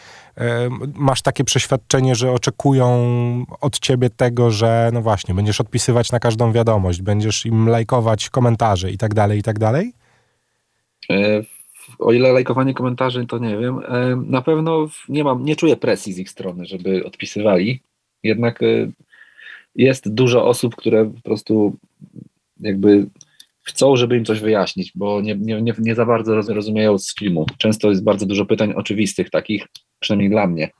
masz 0.94 1.22
takie 1.22 1.44
przeświadczenie, 1.44 2.14
że 2.14 2.32
oczekują 2.32 2.86
od 3.60 3.78
ciebie 3.78 4.10
tego, 4.10 4.50
że 4.50 4.90
no 4.92 5.02
właśnie, 5.02 5.34
będziesz 5.34 5.60
odpisywać 5.60 6.12
na 6.12 6.20
każdą 6.20 6.52
wiadomość, 6.52 7.02
będziesz 7.02 7.46
im 7.46 7.68
lajkować 7.68 8.30
komentarze 8.30 8.90
i 8.90 8.98
tak 8.98 9.14
dalej, 9.14 9.38
i 9.38 9.42
tak 9.42 9.58
dalej? 9.58 9.92
E, 11.10 11.42
o 11.98 12.12
ile 12.12 12.32
lajkowanie 12.32 12.74
komentarzy, 12.74 13.26
to 13.26 13.38
nie 13.38 13.58
wiem. 13.58 13.80
E, 13.88 14.16
na 14.26 14.42
pewno 14.42 14.88
nie 15.08 15.24
mam, 15.24 15.44
nie 15.44 15.56
czuję 15.56 15.76
presji 15.76 16.12
z 16.12 16.18
ich 16.18 16.30
strony, 16.30 16.66
żeby 16.66 17.04
odpisywali. 17.06 17.80
Jednak 18.22 18.62
e, 18.62 18.66
jest 19.76 20.14
dużo 20.14 20.46
osób, 20.46 20.76
które 20.76 21.04
po 21.04 21.20
prostu 21.20 21.76
jakby 22.60 23.06
chcą, 23.64 23.96
żeby 23.96 24.16
im 24.16 24.24
coś 24.24 24.40
wyjaśnić, 24.40 24.92
bo 24.94 25.20
nie, 25.20 25.34
nie, 25.34 25.74
nie, 25.78 25.94
za 25.94 26.06
bardzo 26.06 26.34
rozumieją 26.34 26.98
z 26.98 27.14
filmu. 27.14 27.46
Często 27.58 27.90
jest 27.90 28.04
bardzo 28.04 28.26
dużo 28.26 28.46
pytań 28.46 28.72
oczywistych, 28.72 29.30
takich 29.30 29.66
przynajmniej 30.00 30.30
dla 30.30 30.46
mnie. 30.46 30.70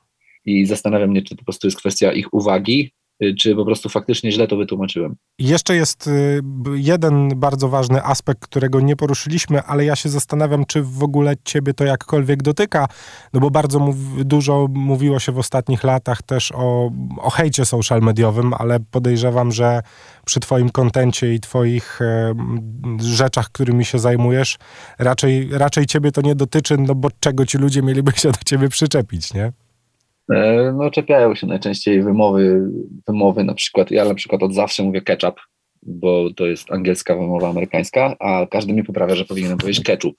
I 0.45 0.67
zastanawiam 0.67 1.11
mnie, 1.11 1.23
czy 1.23 1.35
to 1.35 1.39
po 1.39 1.45
prostu 1.45 1.67
jest 1.67 1.79
kwestia 1.79 2.13
ich 2.13 2.35
uwagi, 2.35 2.93
czy 3.39 3.55
po 3.55 3.65
prostu 3.65 3.89
faktycznie 3.89 4.33
źle 4.33 4.47
to 4.47 4.57
wytłumaczyłem. 4.57 5.17
Jeszcze 5.39 5.77
jest 5.77 6.07
y, 6.07 6.43
jeden 6.75 7.29
bardzo 7.37 7.69
ważny 7.69 8.03
aspekt, 8.03 8.41
którego 8.41 8.81
nie 8.81 8.97
poruszyliśmy, 8.97 9.63
ale 9.63 9.85
ja 9.85 9.97
się 9.97 10.09
zastanawiam, 10.09 10.65
czy 10.67 10.83
w 10.83 11.03
ogóle 11.03 11.35
ciebie 11.45 11.75
to 11.75 11.85
jakkolwiek 11.85 12.43
dotyka, 12.43 12.87
no 13.33 13.41
bo 13.41 13.51
bardzo 13.51 13.79
mów, 13.79 14.25
dużo 14.25 14.67
mówiło 14.71 15.19
się 15.19 15.33
w 15.33 15.39
ostatnich 15.39 15.85
latach 15.85 16.23
też 16.23 16.53
o, 16.53 16.91
o 17.19 17.31
hejcie 17.31 17.65
social 17.65 18.01
mediowym, 18.01 18.55
ale 18.55 18.81
podejrzewam, 18.81 19.53
że 19.53 19.83
przy 20.25 20.41
twoim 20.41 20.71
kontencie 20.71 21.35
i 21.35 21.41
twoich 21.41 22.03
e, 22.03 22.35
rzeczach, 23.01 23.49
którymi 23.49 23.85
się 23.85 23.99
zajmujesz, 23.99 24.59
raczej, 24.99 25.49
raczej 25.53 25.87
ciebie 25.87 26.13
to 26.13 26.21
nie 26.21 26.35
dotyczy, 26.35 26.77
no 26.79 26.95
bo 26.95 27.09
czego 27.21 27.47
ci 27.47 27.59
ludzie 27.59 27.83
mieliby 27.83 28.13
się 28.13 28.31
do 28.31 28.39
ciebie 28.47 28.69
przyczepić, 28.69 29.35
nie? 29.35 29.53
E, 30.33 30.73
no, 30.79 30.91
czepiają 30.91 31.35
się 31.35 31.47
najczęściej 31.47 32.03
wymowy, 32.03 32.71
wymowy 33.07 33.45
na 33.45 33.55
przykład, 33.55 33.91
ja 33.91 34.05
na 34.05 34.15
przykład 34.15 34.43
od 34.43 34.55
zawsze 34.55 34.83
mówię 34.83 35.03
ketchup, 35.03 35.41
bo 35.83 36.31
to 36.37 36.47
jest 36.47 36.73
angielska 36.73 37.15
wymowa 37.15 37.49
amerykańska, 37.49 38.17
a 38.21 38.47
każdy 38.51 38.73
mi 38.73 38.85
poprawia, 38.85 39.15
że 39.15 39.25
powinienem 39.25 39.59
powiedzieć 39.59 39.85
ketchup. 39.85 40.17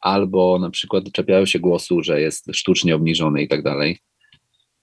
Albo 0.00 0.58
na 0.58 0.70
przykład 0.70 1.04
czepiają 1.12 1.46
się 1.46 1.58
głosu, 1.58 2.02
że 2.02 2.20
jest 2.20 2.46
sztucznie 2.52 2.94
obniżony 2.94 3.42
i 3.42 3.48
tak 3.48 3.62
dalej. 3.62 3.98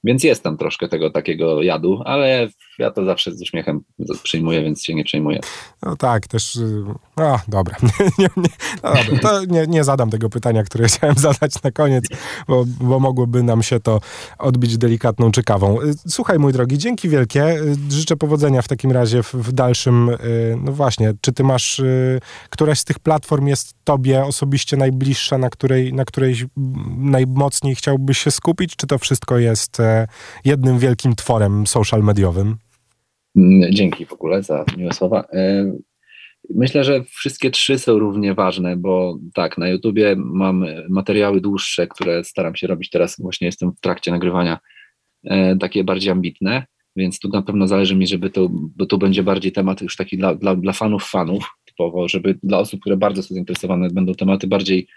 Więc 0.03 0.23
jest 0.23 0.43
tam 0.43 0.57
troszkę 0.57 0.87
tego 0.87 1.09
takiego 1.09 1.61
jadu, 1.63 2.01
ale 2.05 2.49
ja 2.79 2.91
to 2.91 3.05
zawsze 3.05 3.31
z 3.31 3.41
uśmiechem 3.41 3.83
przyjmuję, 4.23 4.63
więc 4.63 4.83
się 4.83 4.95
nie 4.95 5.03
przejmuję. 5.03 5.39
No 5.83 5.95
tak, 5.95 6.27
też. 6.27 6.55
Y, 6.55 6.83
no 7.17 7.39
dobra. 7.47 7.75
nie, 8.19 8.27
nie, 8.37 8.49
no 8.83 8.93
dobra. 8.93 9.19
To 9.19 9.45
nie, 9.45 9.67
nie 9.67 9.83
zadam 9.83 10.09
tego 10.09 10.29
pytania, 10.29 10.63
które 10.63 10.87
chciałem 10.89 11.15
zadać 11.15 11.63
na 11.63 11.71
koniec, 11.71 12.05
bo, 12.47 12.65
bo 12.81 12.99
mogłoby 12.99 13.43
nam 13.43 13.63
się 13.63 13.79
to 13.79 13.99
odbić 14.37 14.77
delikatną 14.77 15.31
czykawą. 15.31 15.81
Y, 15.81 15.93
słuchaj, 16.07 16.39
mój 16.39 16.53
drogi, 16.53 16.77
dzięki 16.77 17.09
wielkie. 17.09 17.43
Y, 17.49 17.75
życzę 17.89 18.15
powodzenia 18.15 18.61
w 18.61 18.67
takim 18.67 18.91
razie 18.91 19.23
w, 19.23 19.33
w 19.33 19.51
dalszym. 19.51 20.09
No 20.57 20.71
właśnie, 20.71 21.13
czy 21.21 21.33
ty 21.33 21.43
masz. 21.43 21.81
Któraś 22.49 22.79
z 22.79 22.83
tych 22.83 22.99
platform 22.99 23.47
jest 23.47 23.73
tobie 23.83 24.25
osobiście 24.25 24.77
najbliższa, 24.77 25.37
na 25.37 25.49
której, 25.49 25.93
na 25.93 26.05
której 26.05 26.35
najmocniej 26.97 27.75
chciałbyś 27.75 28.17
się 28.17 28.31
skupić, 28.31 28.75
czy 28.75 28.87
to 28.87 28.97
wszystko 28.97 29.37
jest 29.37 29.79
e, 29.79 30.07
jednym 30.45 30.79
wielkim 30.79 31.15
tworem 31.15 31.67
social 31.67 32.03
mediowym? 32.03 32.57
Mm, 33.35 33.73
dzięki 33.73 34.05
w 34.05 34.13
ogóle 34.13 34.43
za 34.43 34.65
miłe 34.77 34.93
słowa. 34.93 35.23
E, 35.33 35.71
myślę, 36.49 36.83
że 36.83 37.03
wszystkie 37.03 37.51
trzy 37.51 37.79
są 37.79 37.99
równie 37.99 38.33
ważne, 38.33 38.77
bo 38.77 39.19
tak, 39.33 39.57
na 39.57 39.69
YouTubie 39.69 40.15
mam 40.17 40.65
materiały 40.89 41.41
dłuższe, 41.41 41.87
które 41.87 42.23
staram 42.23 42.55
się 42.55 42.67
robić 42.67 42.89
teraz, 42.89 43.15
właśnie 43.19 43.45
jestem 43.45 43.71
w 43.71 43.79
trakcie 43.79 44.11
nagrywania, 44.11 44.59
e, 45.23 45.57
takie 45.57 45.83
bardziej 45.83 46.11
ambitne, 46.11 46.65
więc 46.95 47.19
tu 47.19 47.29
na 47.29 47.41
pewno 47.41 47.67
zależy 47.67 47.95
mi, 47.95 48.07
żeby 48.07 48.29
to, 48.29 48.47
bo 48.51 48.85
tu 48.85 48.97
będzie 48.97 49.23
bardziej 49.23 49.51
temat 49.51 49.81
już 49.81 49.95
taki 49.95 50.17
dla, 50.17 50.35
dla, 50.35 50.55
dla 50.55 50.73
fanów 50.73 51.09
fanów, 51.09 51.49
typowo, 51.65 52.07
żeby 52.07 52.39
dla 52.43 52.59
osób, 52.59 52.81
które 52.81 52.97
bardzo 52.97 53.23
są 53.23 53.33
zainteresowane, 53.33 53.89
będą 53.89 54.13
tematy 54.13 54.47
bardziej 54.47 54.87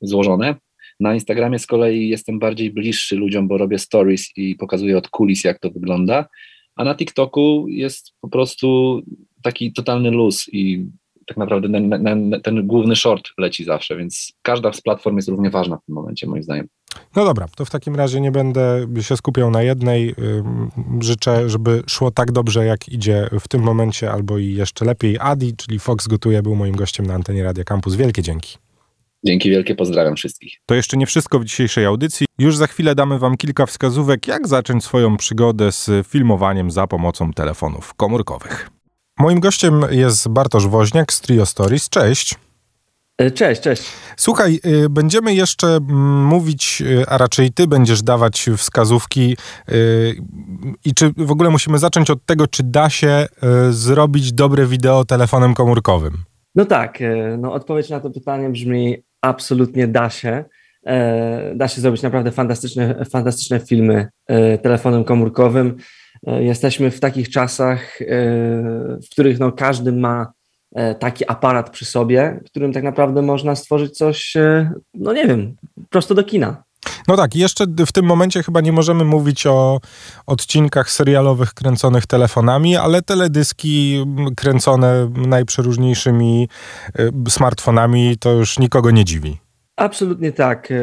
złożone. 0.00 0.54
Na 1.00 1.14
Instagramie 1.14 1.58
z 1.58 1.66
kolei 1.66 2.08
jestem 2.08 2.38
bardziej 2.38 2.70
bliższy 2.70 3.16
ludziom, 3.16 3.48
bo 3.48 3.58
robię 3.58 3.78
stories 3.78 4.36
i 4.36 4.54
pokazuję 4.54 4.98
od 4.98 5.08
kulis, 5.08 5.44
jak 5.44 5.58
to 5.58 5.70
wygląda 5.70 6.28
a 6.76 6.84
na 6.84 6.94
TikToku 6.94 7.68
jest 7.68 8.12
po 8.20 8.28
prostu 8.28 9.00
taki 9.42 9.72
totalny 9.72 10.10
luz 10.10 10.48
i 10.52 10.86
tak 11.26 11.36
naprawdę 11.36 11.68
ten, 11.68 11.90
ten, 11.90 12.40
ten, 12.42 12.66
główny 12.66 12.96
short 12.96 13.28
leci 13.38 13.64
zawsze, 13.64 13.96
więc 13.96 14.32
każda 14.42 14.72
z 14.72 14.80
platform 14.80 15.16
jest 15.16 15.28
równie 15.28 15.50
ważna 15.50 15.76
w 15.76 15.84
tym 15.84 15.94
momencie, 15.94 16.26
moim 16.26 16.42
zdaniem. 16.42 16.68
No 17.16 17.24
dobra, 17.24 17.46
to 17.56 17.64
w 17.64 17.70
takim 17.70 17.96
razie 17.96 18.20
nie 18.20 18.30
będę 18.30 18.86
się 19.00 19.16
skupiał 19.16 19.50
na 19.50 19.62
jednej. 19.62 20.14
Życzę, 21.00 21.50
żeby 21.50 21.82
szło 21.86 22.10
tak 22.10 22.32
dobrze, 22.32 22.66
jak 22.66 22.88
idzie 22.88 23.28
w 23.40 23.48
tym 23.48 23.62
momencie, 23.62 24.12
albo 24.12 24.38
i 24.38 24.54
jeszcze 24.54 24.84
lepiej. 24.84 25.16
Adi, 25.20 25.56
czyli 25.56 25.78
Fox 25.78 26.06
Gotuje, 26.06 26.42
był 26.42 26.54
moim 26.54 26.76
gościem 26.76 27.06
na 27.06 27.14
antenie 27.14 27.44
Radia 27.44 27.64
Campus. 27.64 27.94
Wielkie 27.94 28.22
dzięki. 28.22 28.65
Dzięki 29.24 29.50
wielkie, 29.50 29.74
pozdrawiam 29.74 30.16
wszystkich. 30.16 30.60
To 30.66 30.74
jeszcze 30.74 30.96
nie 30.96 31.06
wszystko 31.06 31.38
w 31.38 31.44
dzisiejszej 31.44 31.84
audycji. 31.84 32.26
Już 32.38 32.56
za 32.56 32.66
chwilę 32.66 32.94
damy 32.94 33.18
Wam 33.18 33.36
kilka 33.36 33.66
wskazówek, 33.66 34.26
jak 34.26 34.48
zacząć 34.48 34.84
swoją 34.84 35.16
przygodę 35.16 35.72
z 35.72 36.06
filmowaniem 36.06 36.70
za 36.70 36.86
pomocą 36.86 37.32
telefonów 37.32 37.94
komórkowych. 37.94 38.70
Moim 39.18 39.40
gościem 39.40 39.84
jest 39.90 40.28
Bartosz 40.28 40.66
Woźniak 40.66 41.12
z 41.12 41.20
Trio 41.20 41.46
Stories. 41.46 41.88
Cześć. 41.88 42.34
E, 43.18 43.30
cześć, 43.30 43.60
cześć. 43.60 43.82
Słuchaj, 44.16 44.60
y, 44.66 44.88
będziemy 44.88 45.34
jeszcze 45.34 45.66
mm, 45.66 46.24
mówić, 46.24 46.82
y, 46.82 47.08
a 47.08 47.18
raczej 47.18 47.52
ty 47.52 47.66
będziesz 47.66 48.02
dawać 48.02 48.50
wskazówki 48.56 49.36
i 50.84 50.94
czy 50.94 51.12
w 51.16 51.30
ogóle 51.30 51.50
musimy 51.50 51.78
zacząć 51.78 52.10
od 52.10 52.26
tego, 52.26 52.46
czy 52.46 52.62
da 52.62 52.90
się 52.90 53.26
zrobić 53.70 54.32
dobre 54.32 54.66
wideo 54.66 55.04
telefonem 55.04 55.54
komórkowym? 55.54 56.12
No 56.54 56.64
tak, 56.64 56.98
no 57.38 57.52
odpowiedź 57.52 57.90
na 57.90 58.00
to 58.00 58.10
pytanie 58.10 58.50
brzmi 58.50 58.96
absolutnie 59.26 59.88
da 59.88 60.10
się. 60.10 60.44
E, 60.86 61.52
da 61.54 61.68
się 61.68 61.80
zrobić 61.80 62.02
naprawdę 62.02 62.30
fantastyczne, 62.30 63.04
fantastyczne 63.10 63.60
filmy 63.60 64.08
e, 64.26 64.58
telefonem 64.58 65.04
komórkowym. 65.04 65.76
E, 66.26 66.42
jesteśmy 66.42 66.90
w 66.90 67.00
takich 67.00 67.30
czasach, 67.30 67.98
w 69.06 69.10
których 69.10 69.38
no 69.38 69.52
każdy 69.52 69.92
ma 69.92 70.32
taki 70.98 71.24
aparat 71.28 71.70
przy 71.70 71.84
sobie, 71.84 72.40
którym 72.46 72.72
tak 72.72 72.82
naprawdę 72.82 73.22
można 73.22 73.54
stworzyć 73.54 73.96
coś, 73.96 74.34
no 74.94 75.12
nie 75.12 75.26
wiem, 75.26 75.56
prosto 75.90 76.14
do 76.14 76.24
kina. 76.24 76.65
No 77.08 77.16
tak, 77.16 77.34
jeszcze 77.34 77.64
w 77.86 77.92
tym 77.92 78.04
momencie 78.04 78.42
chyba 78.42 78.60
nie 78.60 78.72
możemy 78.72 79.04
mówić 79.04 79.46
o 79.46 79.80
odcinkach 80.26 80.90
serialowych 80.90 81.54
kręconych 81.54 82.06
telefonami, 82.06 82.76
ale 82.76 83.02
teledyski 83.02 84.04
kręcone 84.36 85.10
najprzeróżniejszymi 85.26 86.48
y, 87.00 87.30
smartfonami 87.30 88.16
to 88.20 88.32
już 88.32 88.58
nikogo 88.58 88.90
nie 88.90 89.04
dziwi. 89.04 89.38
Absolutnie 89.76 90.32
tak. 90.32 90.70
E, 90.70 90.76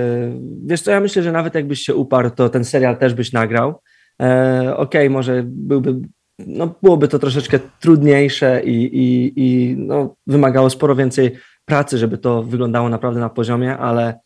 wiesz 0.65 0.81
co, 0.81 0.91
ja 0.91 0.99
myślę, 0.99 1.23
że 1.23 1.31
nawet 1.31 1.55
jakbyś 1.55 1.79
się 1.79 1.95
uparł, 1.95 2.29
to 2.29 2.49
ten 2.49 2.65
serial 2.65 2.97
też 2.97 3.13
byś 3.13 3.31
nagrał. 3.31 3.81
E, 4.21 4.75
Okej, 4.77 5.01
okay, 5.01 5.09
może 5.09 5.43
byłby, 5.45 5.95
no, 6.39 6.75
byłoby 6.83 7.07
to 7.07 7.19
troszeczkę 7.19 7.59
trudniejsze 7.79 8.63
i, 8.63 8.97
i, 8.97 9.33
i 9.35 9.75
no, 9.77 10.15
wymagało 10.27 10.69
sporo 10.69 10.95
więcej 10.95 11.37
pracy, 11.65 11.97
żeby 11.97 12.17
to 12.17 12.43
wyglądało 12.43 12.89
naprawdę 12.89 13.19
na 13.19 13.29
poziomie, 13.29 13.77
ale 13.77 14.19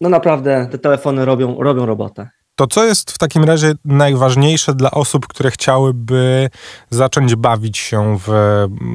no 0.00 0.08
naprawdę 0.08 0.68
te 0.70 0.78
telefony 0.78 1.24
robią, 1.24 1.62
robią 1.62 1.86
robotę. 1.86 2.28
To 2.56 2.66
co 2.66 2.84
jest 2.84 3.10
w 3.10 3.18
takim 3.18 3.44
razie 3.44 3.72
najważniejsze 3.84 4.74
dla 4.74 4.90
osób, 4.90 5.26
które 5.26 5.50
chciałyby 5.50 6.50
zacząć 6.90 7.34
bawić 7.34 7.78
się 7.78 8.18
w, 8.18 8.28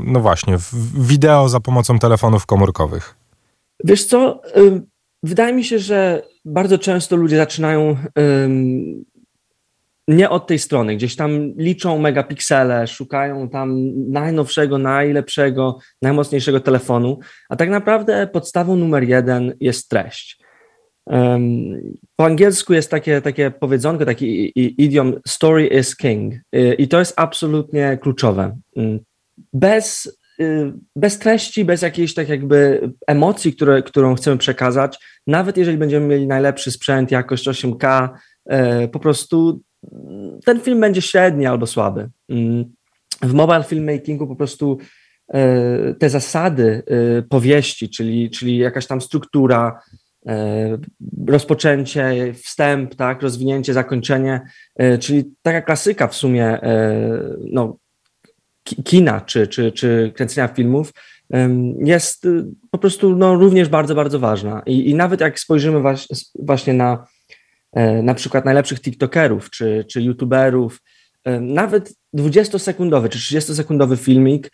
no 0.06 0.20
właśnie, 0.20 0.58
w 0.58 1.08
wideo 1.08 1.50
za 1.50 1.60
pomocą 1.60 2.00
telefonów 2.00 2.46
komórkowych? 2.46 3.16
Wiesz 3.84 4.06
co, 4.06 4.42
wydaje 5.24 5.54
mi 5.54 5.64
się, 5.64 5.80
że 5.80 6.22
bardzo 6.46 6.78
często 6.78 7.16
ludzie 7.16 7.38
zaczynają 7.38 7.98
nie 10.08 10.30
od 10.30 10.48
tej 10.48 10.60
strony. 10.60 10.96
Gdzieś 10.96 11.16
tam 11.16 11.54
liczą 11.58 11.98
megapiksele, 11.98 12.88
szukają 12.88 13.50
tam 13.50 13.92
najnowszego, 14.12 14.78
najlepszego, 14.78 15.80
najmocniejszego 16.02 16.60
telefonu, 16.60 17.20
a 17.50 17.56
tak 17.56 17.70
naprawdę 17.70 18.28
podstawą 18.28 18.76
numer 18.76 19.04
jeden 19.04 19.54
jest 19.60 19.90
treść. 19.90 20.40
Po 22.16 22.26
angielsku 22.26 22.74
jest 22.74 22.92
takie, 22.92 23.22
takie 23.22 23.52
powiedzonko, 23.52 24.06
taki 24.06 24.52
idiom 24.84 25.16
story 25.28 25.68
is 25.68 25.96
king 25.96 26.34
y, 26.56 26.74
i 26.74 26.88
to 26.88 27.00
jest 27.00 27.14
absolutnie 27.16 27.98
kluczowe. 28.02 28.58
Mm. 28.76 29.00
Bez, 29.54 30.18
y, 30.40 30.74
bez 30.96 31.20
treści, 31.20 31.66
bez 31.66 31.82
jakiejś 31.82 32.14
tak 32.14 32.30
jakby 32.30 32.90
emocji, 33.08 33.54
które, 33.54 33.84
którą 33.84 34.16
chcemy 34.16 34.38
przekazać, 34.38 34.98
nawet 35.28 35.58
jeżeli 35.58 35.78
będziemy 35.78 36.08
mieli 36.08 36.28
najlepszy 36.28 36.72
sprzęt, 36.72 37.12
jakość 37.12 37.48
8K, 37.48 38.10
y, 38.84 38.88
po 38.88 39.00
prostu 39.00 39.62
ten 40.48 40.60
film 40.60 40.80
będzie 40.80 41.02
średni 41.02 41.46
albo 41.46 41.68
słaby. 41.68 42.10
Mm, 42.30 42.66
w 43.22 43.34
mobile 43.34 43.64
filmmakingu 43.64 44.28
po 44.28 44.36
prostu 44.36 44.78
e, 45.34 45.94
te 45.94 46.10
zasady 46.10 46.84
e, 46.88 47.22
powieści, 47.22 47.90
czyli, 47.90 48.30
czyli 48.30 48.58
jakaś 48.58 48.88
tam 48.88 49.02
struktura, 49.02 49.82
e, 50.28 50.78
rozpoczęcie, 51.28 52.34
wstęp, 52.34 52.96
tak, 52.96 53.22
rozwinięcie, 53.22 53.74
zakończenie, 53.74 54.42
czyli 55.00 55.26
taka 55.42 55.62
klasyka 55.62 56.08
w 56.08 56.16
sumie 56.16 56.60
no, 57.52 57.78
kina 58.84 59.22
czy, 59.22 59.48
czy, 59.48 59.72
czy 59.72 60.12
kręcenia 60.16 60.48
filmów, 60.48 60.94
jest 61.80 62.28
po 62.72 62.78
prostu 62.78 63.16
no, 63.16 63.36
również 63.36 63.70
bardzo, 63.70 63.96
bardzo 63.96 64.20
ważna. 64.20 64.62
I, 64.66 64.90
i 64.90 64.96
nawet 64.96 65.22
jak 65.22 65.40
spojrzymy 65.40 65.94
właśnie 66.40 66.74
na 66.74 67.08
na 68.04 68.14
przykład 68.14 68.46
najlepszych 68.46 68.82
TikTokerów 68.82 69.50
czy, 69.50 69.86
czy 69.92 70.02
YouTuberów, 70.02 70.82
e, 71.24 71.40
nawet 71.40 71.94
20-sekundowy 72.16 73.10
czy 73.10 73.20
30-sekundowy 73.20 73.98
filmik 73.98 74.52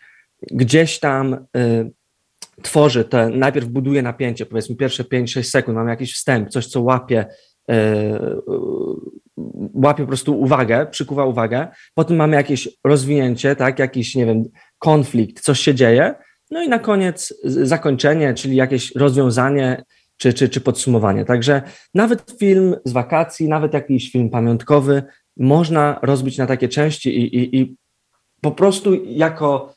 gdzieś 0.50 0.98
tam 0.98 1.46
y, 1.56 1.90
tworzy, 2.62 3.04
to 3.04 3.28
najpierw 3.28 3.68
buduje 3.68 4.02
napięcie, 4.02 4.46
powiedzmy 4.46 4.76
pierwsze 4.76 5.04
5-6 5.04 5.42
sekund, 5.42 5.76
mamy 5.76 5.90
jakiś 5.90 6.14
wstęp, 6.14 6.48
coś, 6.48 6.66
co 6.66 6.82
łapie, 6.82 7.26
łapie 9.74 10.02
po 10.02 10.08
prostu 10.08 10.40
uwagę, 10.40 10.86
przykuwa 10.86 11.24
uwagę, 11.24 11.68
potem 11.94 12.16
mamy 12.16 12.36
jakieś 12.36 12.68
rozwinięcie, 12.84 13.56
tak, 13.56 13.78
jakiś, 13.78 14.14
nie 14.14 14.26
wiem, 14.26 14.44
konflikt, 14.78 15.40
coś 15.40 15.60
się 15.60 15.74
dzieje, 15.74 16.14
no 16.50 16.62
i 16.62 16.68
na 16.68 16.78
koniec 16.78 17.34
zakończenie, 17.44 18.34
czyli 18.34 18.56
jakieś 18.56 18.94
rozwiązanie 18.94 19.82
czy, 20.16 20.34
czy, 20.34 20.48
czy 20.48 20.60
podsumowanie. 20.60 21.24
Także 21.24 21.62
nawet 21.94 22.36
film 22.38 22.74
z 22.84 22.92
wakacji, 22.92 23.48
nawet 23.48 23.74
jakiś 23.74 24.12
film 24.12 24.30
pamiątkowy 24.30 25.02
można 25.36 25.98
rozbić 26.02 26.38
na 26.38 26.46
takie 26.46 26.68
części 26.68 27.18
i, 27.18 27.36
i, 27.36 27.60
i 27.60 27.76
po 28.40 28.52
prostu 28.52 29.04
jako 29.04 29.74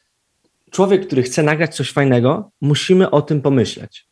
człowiek, 0.71 1.07
który 1.07 1.23
chce 1.23 1.43
nagrać 1.43 1.75
coś 1.75 1.91
fajnego, 1.91 2.51
musimy 2.61 3.11
o 3.11 3.21
tym 3.21 3.41
pomyśleć. 3.41 4.06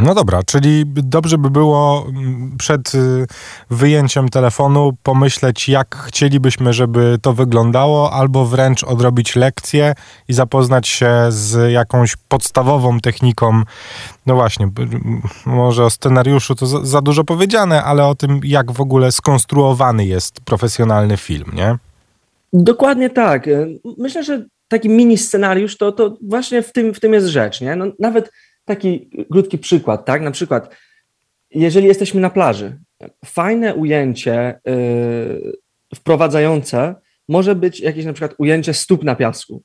No 0.00 0.14
dobra, 0.14 0.42
czyli 0.42 0.84
dobrze 0.86 1.38
by 1.38 1.50
było 1.50 2.06
mm, 2.08 2.56
przed 2.58 2.94
y, 2.94 3.26
wyjęciem 3.70 4.28
telefonu 4.28 4.92
pomyśleć, 5.02 5.68
jak 5.68 5.96
chcielibyśmy, 5.96 6.72
żeby 6.72 7.18
to 7.22 7.32
wyglądało, 7.32 8.12
albo 8.12 8.46
wręcz 8.46 8.84
odrobić 8.84 9.36
lekcję 9.36 9.94
i 10.28 10.32
zapoznać 10.32 10.88
się 10.88 11.12
z 11.28 11.72
jakąś 11.72 12.16
podstawową 12.28 13.00
techniką. 13.00 13.62
No 14.26 14.34
właśnie, 14.34 14.68
może 15.46 15.84
o 15.84 15.90
scenariuszu 15.90 16.54
to 16.54 16.66
za, 16.66 17.00
dużo 17.00 17.24
powiedziane, 17.24 17.84
ale 17.84 18.06
o 18.06 18.14
tym, 18.14 18.40
jak 18.44 18.72
w 18.72 18.80
ogóle 18.80 19.12
skonstruowany 19.12 20.06
jest 20.06 20.40
profesjonalny 20.40 21.16
film, 21.16 21.50
nie? 21.54 21.76
Dokładnie 22.52 23.10
tak. 23.10 23.46
Myślę, 23.98 24.24
że 24.24 24.44
taki 24.68 24.88
mini 24.88 25.18
scenariusz 25.18 25.76
to, 25.76 25.92
to 25.92 26.16
właśnie 26.22 26.62
w 26.62 26.72
tym, 26.72 26.94
w 26.94 27.00
tym 27.00 27.12
jest 27.12 27.26
rzecz. 27.26 27.60
Nie? 27.60 27.76
No, 27.76 27.84
nawet 27.98 28.30
taki 28.70 29.10
krótki 29.32 29.58
przykład, 29.58 30.04
tak? 30.04 30.22
Na 30.22 30.30
przykład, 30.30 30.76
jeżeli 31.50 31.86
jesteśmy 31.86 32.20
na 32.20 32.30
plaży, 32.30 32.78
fajne 33.24 33.74
ujęcie 33.74 34.60
yy, 34.64 35.52
wprowadzające 35.94 36.94
może 37.28 37.54
być 37.54 37.80
jakieś 37.80 38.04
na 38.04 38.12
przykład 38.12 38.34
ujęcie 38.38 38.74
stóp 38.74 39.04
na 39.04 39.14
piasku. 39.14 39.62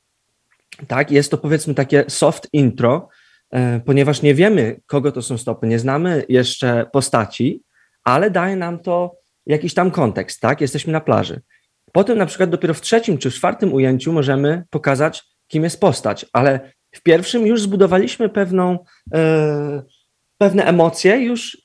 Tak, 0.87 1.11
jest 1.11 1.31
to 1.31 1.37
powiedzmy 1.37 1.73
takie 1.73 2.05
soft 2.07 2.47
intro, 2.53 3.09
yy, 3.53 3.59
ponieważ 3.85 4.21
nie 4.21 4.35
wiemy, 4.35 4.81
kogo 4.85 5.11
to 5.11 5.21
są 5.21 5.37
stopy, 5.37 5.67
nie 5.67 5.79
znamy 5.79 6.25
jeszcze 6.29 6.85
postaci, 6.93 7.63
ale 8.03 8.31
daje 8.31 8.55
nam 8.55 8.79
to 8.79 9.15
jakiś 9.45 9.73
tam 9.73 9.91
kontekst, 9.91 10.41
tak? 10.41 10.61
Jesteśmy 10.61 10.93
na 10.93 11.01
plaży. 11.01 11.41
Potem 11.91 12.17
na 12.17 12.25
przykład 12.25 12.49
dopiero 12.49 12.73
w 12.73 12.81
trzecim 12.81 13.17
czy 13.17 13.31
w 13.31 13.33
czwartym 13.33 13.73
ujęciu 13.73 14.13
możemy 14.13 14.63
pokazać, 14.69 15.23
kim 15.47 15.63
jest 15.63 15.79
postać, 15.79 16.25
ale 16.33 16.71
w 16.95 17.01
pierwszym 17.01 17.47
już 17.47 17.61
zbudowaliśmy 17.61 18.29
pewną, 18.29 18.79
e, 19.13 19.83
pewne 20.37 20.65
emocje, 20.65 21.17
już 21.17 21.57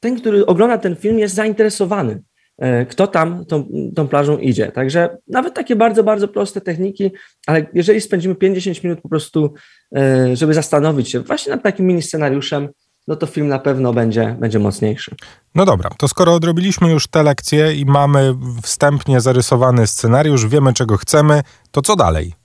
ten, 0.00 0.20
który 0.20 0.46
ogląda 0.46 0.78
ten 0.78 0.96
film 0.96 1.18
jest 1.18 1.34
zainteresowany, 1.34 2.22
e, 2.58 2.86
kto 2.86 3.06
tam 3.06 3.44
tą, 3.44 3.68
tą 3.96 4.08
plażą 4.08 4.38
idzie. 4.38 4.72
Także 4.72 5.16
nawet 5.28 5.54
takie 5.54 5.76
bardzo, 5.76 6.04
bardzo 6.04 6.28
proste 6.28 6.60
techniki, 6.60 7.10
ale 7.46 7.66
jeżeli 7.74 8.00
spędzimy 8.00 8.34
50 8.34 8.84
minut 8.84 9.00
po 9.00 9.08
prostu, 9.08 9.54
e, 9.96 10.36
żeby 10.36 10.54
zastanowić 10.54 11.10
się 11.10 11.20
właśnie 11.20 11.52
nad 11.52 11.62
takim 11.62 11.86
mini 11.86 12.02
scenariuszem, 12.02 12.68
no 13.08 13.16
to 13.16 13.26
film 13.26 13.48
na 13.48 13.58
pewno 13.58 13.92
będzie, 13.92 14.36
będzie 14.40 14.58
mocniejszy. 14.58 15.14
No 15.54 15.64
dobra, 15.64 15.90
to 15.98 16.08
skoro 16.08 16.34
odrobiliśmy 16.34 16.90
już 16.90 17.06
te 17.06 17.22
lekcje 17.22 17.74
i 17.74 17.84
mamy 17.84 18.34
wstępnie 18.62 19.20
zarysowany 19.20 19.86
scenariusz, 19.86 20.46
wiemy 20.46 20.72
czego 20.72 20.96
chcemy, 20.96 21.42
to 21.70 21.82
co 21.82 21.96
dalej? 21.96 22.41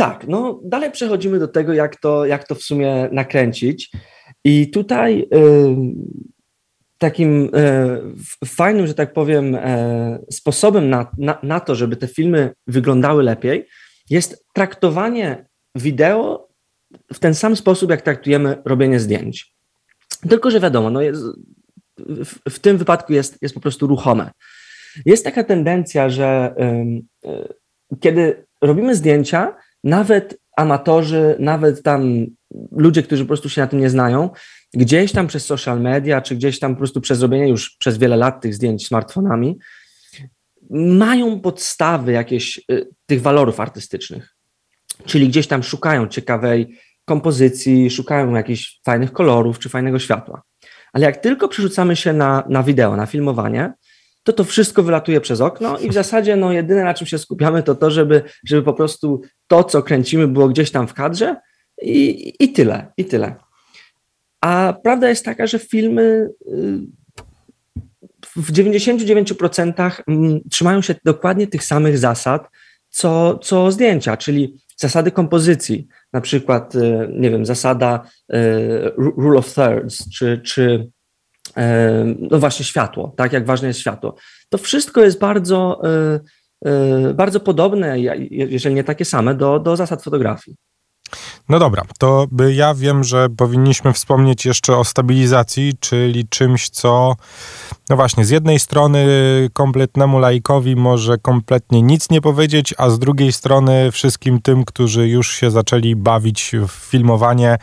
Tak, 0.00 0.28
no 0.28 0.60
dalej 0.64 0.90
przechodzimy 0.90 1.38
do 1.38 1.48
tego, 1.48 1.72
jak 1.72 1.96
to, 1.96 2.26
jak 2.26 2.48
to 2.48 2.54
w 2.54 2.62
sumie 2.62 3.08
nakręcić. 3.12 3.90
I 4.44 4.70
tutaj 4.70 5.20
y, 5.20 5.76
takim 6.98 7.50
y, 8.42 8.46
fajnym, 8.46 8.86
że 8.86 8.94
tak 8.94 9.12
powiem, 9.12 9.54
y, 9.54 9.60
sposobem 10.30 10.90
na, 10.90 11.10
na, 11.18 11.38
na 11.42 11.60
to, 11.60 11.74
żeby 11.74 11.96
te 11.96 12.08
filmy 12.08 12.52
wyglądały 12.66 13.22
lepiej, 13.22 13.68
jest 14.10 14.46
traktowanie 14.54 15.46
wideo 15.74 16.48
w 17.12 17.18
ten 17.18 17.34
sam 17.34 17.56
sposób, 17.56 17.90
jak 17.90 18.02
traktujemy 18.02 18.62
robienie 18.64 19.00
zdjęć. 19.00 19.54
Tylko, 20.28 20.50
że 20.50 20.60
wiadomo, 20.60 20.90
no 20.90 21.02
jest, 21.02 21.22
w, 21.98 22.50
w, 22.50 22.58
tym 22.58 22.78
wypadku 22.78 23.12
jest, 23.12 23.38
jest 23.42 23.54
po 23.54 23.60
prostu 23.60 23.86
ruchome. 23.86 24.30
Jest 25.06 25.24
taka 25.24 25.44
tendencja, 25.44 26.10
że 26.10 26.54
kiedy 28.00 28.46
robimy 28.62 28.94
zdjęcia, 28.94 29.56
nawet 29.84 30.40
amatorzy, 30.56 31.36
nawet 31.38 31.82
tam 31.82 32.26
ludzie, 32.72 33.02
którzy 33.02 33.24
po 33.24 33.28
prostu 33.28 33.48
się 33.48 33.60
na 33.60 33.66
tym 33.66 33.80
nie 33.80 33.90
znają, 33.90 34.30
gdzieś 34.74 35.12
tam 35.12 35.26
przez 35.26 35.46
social 35.46 35.80
media, 35.80 36.20
czy 36.20 36.36
gdzieś 36.36 36.58
tam 36.58 36.74
po 36.74 36.78
prostu 36.78 37.00
przez 37.00 37.22
robienie 37.22 37.48
już 37.48 37.76
przez 37.76 37.98
wiele 37.98 38.16
lat 38.16 38.40
tych 38.40 38.54
zdjęć 38.54 38.86
smartfonami, 38.86 39.58
mają 40.70 41.40
podstawy 41.40 42.12
jakieś 42.12 42.60
y, 42.72 42.88
tych 43.06 43.22
walorów 43.22 43.60
artystycznych. 43.60 44.36
Czyli 45.04 45.28
gdzieś 45.28 45.46
tam 45.46 45.62
szukają 45.62 46.08
ciekawej 46.08 46.78
kompozycji, 47.04 47.90
szukają 47.90 48.34
jakichś 48.34 48.80
fajnych 48.84 49.12
kolorów 49.12 49.58
czy 49.58 49.68
fajnego 49.68 49.98
światła. 49.98 50.42
Ale 50.92 51.04
jak 51.04 51.16
tylko 51.16 51.48
przerzucamy 51.48 51.96
się 51.96 52.12
na, 52.12 52.44
na 52.48 52.62
wideo, 52.62 52.96
na 52.96 53.06
filmowanie, 53.06 53.72
to 54.22 54.32
to 54.32 54.44
wszystko 54.44 54.82
wylatuje 54.82 55.20
przez 55.20 55.40
okno 55.40 55.78
i 55.78 55.88
w 55.88 55.92
zasadzie 55.92 56.36
no, 56.36 56.52
jedyne 56.52 56.84
na 56.84 56.94
czym 56.94 57.06
się 57.06 57.18
skupiamy 57.18 57.62
to 57.62 57.74
to, 57.74 57.90
żeby, 57.90 58.22
żeby 58.46 58.62
po 58.62 58.72
prostu 58.74 59.20
to, 59.46 59.64
co 59.64 59.82
kręcimy 59.82 60.28
było 60.28 60.48
gdzieś 60.48 60.70
tam 60.70 60.88
w 60.88 60.94
kadrze 60.94 61.36
i, 61.82 62.32
i 62.40 62.52
tyle, 62.52 62.92
i 62.96 63.04
tyle. 63.04 63.34
A 64.40 64.74
prawda 64.84 65.08
jest 65.08 65.24
taka, 65.24 65.46
że 65.46 65.58
filmy 65.58 66.28
y, 66.46 66.80
w 68.36 68.52
99% 68.52 70.02
mm, 70.06 70.40
trzymają 70.50 70.82
się 70.82 70.94
dokładnie 71.04 71.46
tych 71.46 71.64
samych 71.64 71.98
zasad, 71.98 72.48
co, 72.88 73.38
co 73.38 73.70
zdjęcia, 73.70 74.16
czyli 74.16 74.56
zasady 74.76 75.10
kompozycji, 75.10 75.88
na 76.12 76.20
przykład, 76.20 76.74
y, 76.74 77.08
nie 77.12 77.30
wiem, 77.30 77.46
zasada 77.46 78.04
y, 78.34 78.36
rule 78.96 79.38
of 79.38 79.54
thirds, 79.54 80.10
czy, 80.10 80.40
czy 80.44 80.90
no 82.30 82.38
właśnie 82.38 82.64
światło, 82.64 83.12
tak 83.16 83.32
jak 83.32 83.46
ważne 83.46 83.68
jest 83.68 83.80
światło. 83.80 84.14
To 84.48 84.58
wszystko 84.58 85.00
jest 85.00 85.18
bardzo, 85.18 85.80
e, 85.84 86.20
e, 86.70 87.14
bardzo 87.14 87.40
podobne, 87.40 88.00
jeżeli 88.30 88.74
nie 88.74 88.84
takie 88.84 89.04
same, 89.04 89.34
do, 89.34 89.58
do 89.58 89.76
zasad 89.76 90.02
fotografii. 90.02 90.56
No 91.48 91.58
dobra, 91.58 91.82
to 91.98 92.26
ja 92.52 92.74
wiem, 92.74 93.04
że 93.04 93.28
powinniśmy 93.36 93.92
wspomnieć 93.92 94.46
jeszcze 94.46 94.76
o 94.76 94.84
stabilizacji, 94.84 95.72
czyli 95.80 96.28
czymś, 96.28 96.68
co, 96.68 97.16
no 97.88 97.96
właśnie, 97.96 98.24
z 98.24 98.30
jednej 98.30 98.58
strony 98.58 99.06
kompletnemu 99.52 100.18
laikowi 100.18 100.76
może 100.76 101.18
kompletnie 101.18 101.82
nic 101.82 102.10
nie 102.10 102.20
powiedzieć, 102.20 102.74
a 102.78 102.90
z 102.90 102.98
drugiej 102.98 103.32
strony 103.32 103.92
wszystkim 103.92 104.40
tym, 104.42 104.64
którzy 104.64 105.08
już 105.08 105.34
się 105.34 105.50
zaczęli 105.50 105.96
bawić 105.96 106.52
w 106.68 106.70
filmowanie, 106.70 107.58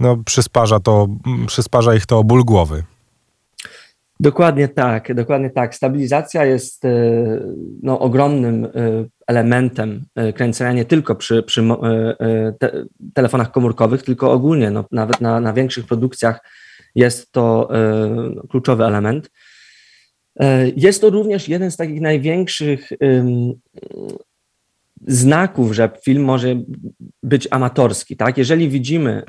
no 0.00 0.16
przysparza, 0.16 0.80
to, 0.80 1.08
przysparza 1.46 1.94
ich 1.94 2.06
to 2.06 2.24
ból 2.24 2.44
głowy. 2.44 2.82
Dokładnie 4.22 4.68
tak, 4.68 5.14
dokładnie 5.14 5.50
tak. 5.50 5.74
Stabilizacja 5.74 6.44
jest 6.44 6.84
e, 6.84 6.90
no, 7.82 8.00
ogromnym 8.00 8.64
e, 8.64 8.70
elementem 9.26 10.04
e, 10.14 10.32
kręcenia 10.32 10.72
nie 10.72 10.84
tylko 10.84 11.14
przy, 11.14 11.42
przy 11.42 11.62
te, 12.58 12.84
telefonach 13.14 13.50
komórkowych, 13.50 14.02
tylko 14.02 14.32
ogólnie, 14.32 14.70
no, 14.70 14.84
nawet 14.92 15.20
na, 15.20 15.40
na 15.40 15.52
większych 15.52 15.86
produkcjach 15.86 16.40
jest 16.94 17.32
to 17.32 17.68
kluczowy 18.50 18.84
element. 18.84 19.30
Jest 20.76 21.00
to 21.00 21.10
również 21.10 21.48
jeden 21.48 21.70
z 21.70 21.76
takich 21.76 22.00
największych 22.00 22.90
znaków, 25.06 25.72
że 25.72 25.90
film 26.04 26.24
może 26.24 26.56
być 27.22 27.48
amatorski. 27.50 28.16
Tak? 28.16 28.38
Jeżeli 28.38 28.68
widzimy 28.68 29.22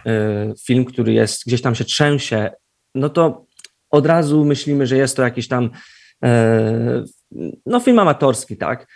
film, 0.65 0.85
który 0.85 1.13
jest 1.13 1.45
gdzieś 1.45 1.61
tam 1.61 1.75
się 1.75 1.83
trzęsie, 1.85 2.51
no 2.95 3.09
to 3.09 3.45
od 3.93 4.05
razu 4.05 4.45
myślimy, 4.45 4.87
że 4.87 4.97
jest 4.97 5.17
to 5.17 5.23
jakiś 5.23 5.47
tam 5.47 5.69
e, 6.23 7.03
no, 7.65 7.79
film 7.79 7.99
amatorski, 7.99 8.57
tak? 8.57 8.87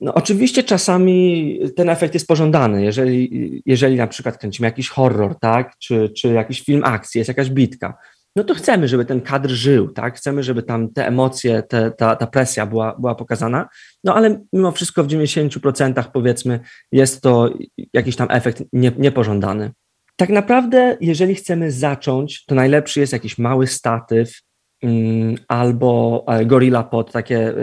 No, 0.00 0.14
oczywiście 0.14 0.62
czasami 0.62 1.58
ten 1.76 1.88
efekt 1.88 2.14
jest 2.14 2.26
pożądany, 2.26 2.84
jeżeli, 2.84 3.62
jeżeli 3.66 3.96
na 3.96 4.06
przykład 4.06 4.38
kręcimy 4.38 4.68
jakiś 4.68 4.88
horror, 4.88 5.38
tak, 5.40 5.78
czy, 5.78 6.08
czy 6.08 6.28
jakiś 6.28 6.62
film 6.62 6.84
akcji, 6.84 7.18
jest 7.18 7.28
jakaś 7.28 7.50
bitka, 7.50 7.98
no 8.36 8.44
to 8.44 8.54
chcemy, 8.54 8.88
żeby 8.88 9.04
ten 9.04 9.20
kadr 9.20 9.50
żył, 9.50 9.88
tak, 9.88 10.16
chcemy, 10.16 10.42
żeby 10.42 10.62
tam 10.62 10.92
te 10.92 11.06
emocje, 11.06 11.62
te, 11.62 11.90
ta, 11.90 12.16
ta 12.16 12.26
presja 12.26 12.66
była, 12.66 12.96
była 12.98 13.14
pokazana, 13.14 13.68
no 14.04 14.14
ale 14.14 14.44
mimo 14.52 14.72
wszystko 14.72 15.04
w 15.04 15.06
90% 15.06 16.04
powiedzmy 16.12 16.60
jest 16.92 17.22
to 17.22 17.50
jakiś 17.92 18.16
tam 18.16 18.28
efekt 18.30 18.62
nie, 18.72 18.92
niepożądany. 18.98 19.70
Tak 20.18 20.30
naprawdę, 20.30 20.96
jeżeli 21.00 21.34
chcemy 21.34 21.70
zacząć, 21.70 22.44
to 22.44 22.54
najlepszy 22.54 23.00
jest 23.00 23.12
jakiś 23.12 23.38
mały 23.38 23.66
statyw 23.66 24.40
mm, 24.82 25.36
albo 25.48 26.24
e, 26.28 26.46
Gorilla 26.46 26.82
Pod, 26.82 27.12
takie 27.12 27.54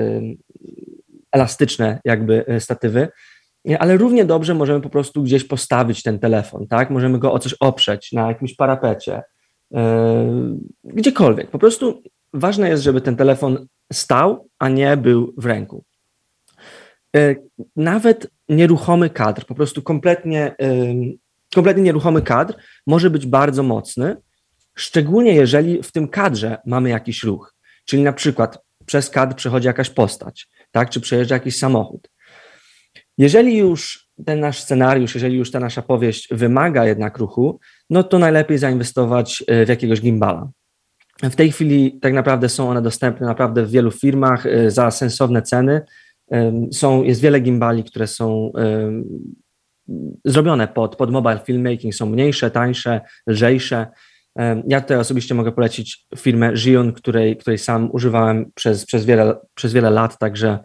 elastyczne 1.31 1.99
jakby 2.05 2.45
e, 2.47 2.59
statywy. 2.59 3.07
ale 3.79 3.97
równie 3.97 4.25
dobrze 4.25 4.53
możemy 4.53 4.81
po 4.81 4.89
prostu 4.89 5.23
gdzieś 5.23 5.43
postawić 5.43 6.03
ten 6.03 6.19
telefon, 6.19 6.67
tak? 6.67 6.89
Możemy 6.89 7.19
go 7.19 7.33
o 7.33 7.39
coś 7.39 7.53
oprzeć 7.53 8.11
na 8.11 8.27
jakimś 8.27 8.55
parapecie, 8.55 9.23
yy, 9.71 9.79
gdziekolwiek. 10.83 11.51
Po 11.51 11.59
prostu 11.59 12.03
ważne 12.33 12.69
jest, 12.69 12.83
żeby 12.83 13.01
ten 13.01 13.15
telefon 13.15 13.67
stał, 13.93 14.47
a 14.59 14.69
nie 14.69 14.97
był 14.97 15.33
w 15.37 15.45
ręku. 15.45 15.83
Nawet 17.75 18.27
nieruchomy 18.49 19.09
kadr, 19.09 19.45
po 19.45 19.55
prostu 19.55 19.81
kompletnie, 19.81 20.55
kompletnie 21.53 21.83
nieruchomy 21.83 22.21
kadr 22.21 22.53
może 22.87 23.09
być 23.09 23.25
bardzo 23.25 23.63
mocny, 23.63 24.17
szczególnie 24.75 25.35
jeżeli 25.35 25.83
w 25.83 25.91
tym 25.91 26.07
kadrze 26.07 26.57
mamy 26.65 26.89
jakiś 26.89 27.23
ruch. 27.23 27.55
Czyli 27.85 28.03
na 28.03 28.13
przykład 28.13 28.59
przez 28.85 29.09
kadr 29.09 29.35
przechodzi 29.35 29.67
jakaś 29.67 29.89
postać, 29.89 30.47
tak? 30.71 30.89
czy 30.89 31.01
przejeżdża 31.01 31.35
jakiś 31.35 31.57
samochód. 31.57 32.09
Jeżeli 33.17 33.57
już 33.57 34.09
ten 34.25 34.39
nasz 34.39 34.59
scenariusz, 34.59 35.15
jeżeli 35.15 35.37
już 35.37 35.51
ta 35.51 35.59
nasza 35.59 35.81
powieść 35.81 36.27
wymaga 36.31 36.85
jednak 36.85 37.17
ruchu, 37.17 37.59
no 37.89 38.03
to 38.03 38.19
najlepiej 38.19 38.57
zainwestować 38.57 39.43
e, 39.47 39.65
w 39.65 39.69
jakiegoś 39.69 40.01
gimbala. 40.01 40.49
W 41.23 41.35
tej 41.35 41.51
chwili 41.51 41.99
tak 42.01 42.13
naprawdę 42.13 42.49
są 42.49 42.69
one 42.69 42.81
dostępne 42.81 43.27
naprawdę 43.27 43.65
w 43.65 43.71
wielu 43.71 43.91
firmach 43.91 44.45
e, 44.45 44.71
za 44.71 44.91
sensowne 44.91 45.41
ceny. 45.41 45.81
Są, 46.71 47.03
jest 47.03 47.21
wiele 47.21 47.39
gimbali, 47.39 47.83
które 47.83 48.07
są 48.07 48.51
zrobione 50.25 50.67
pod, 50.67 50.95
pod 50.95 51.11
mobile 51.11 51.39
filmmaking, 51.45 51.95
są 51.95 52.05
mniejsze, 52.05 52.51
tańsze, 52.51 53.01
lżejsze. 53.27 53.87
Ja 54.67 54.81
tutaj 54.81 54.97
osobiście 54.97 55.35
mogę 55.35 55.51
polecić 55.51 56.05
firmę 56.17 56.57
Zion, 56.57 56.93
której, 56.93 57.37
której 57.37 57.57
sam 57.57 57.89
używałem 57.91 58.51
przez, 58.55 58.85
przez, 58.85 59.05
wiele, 59.05 59.35
przez 59.55 59.73
wiele 59.73 59.89
lat, 59.89 60.17
także. 60.17 60.59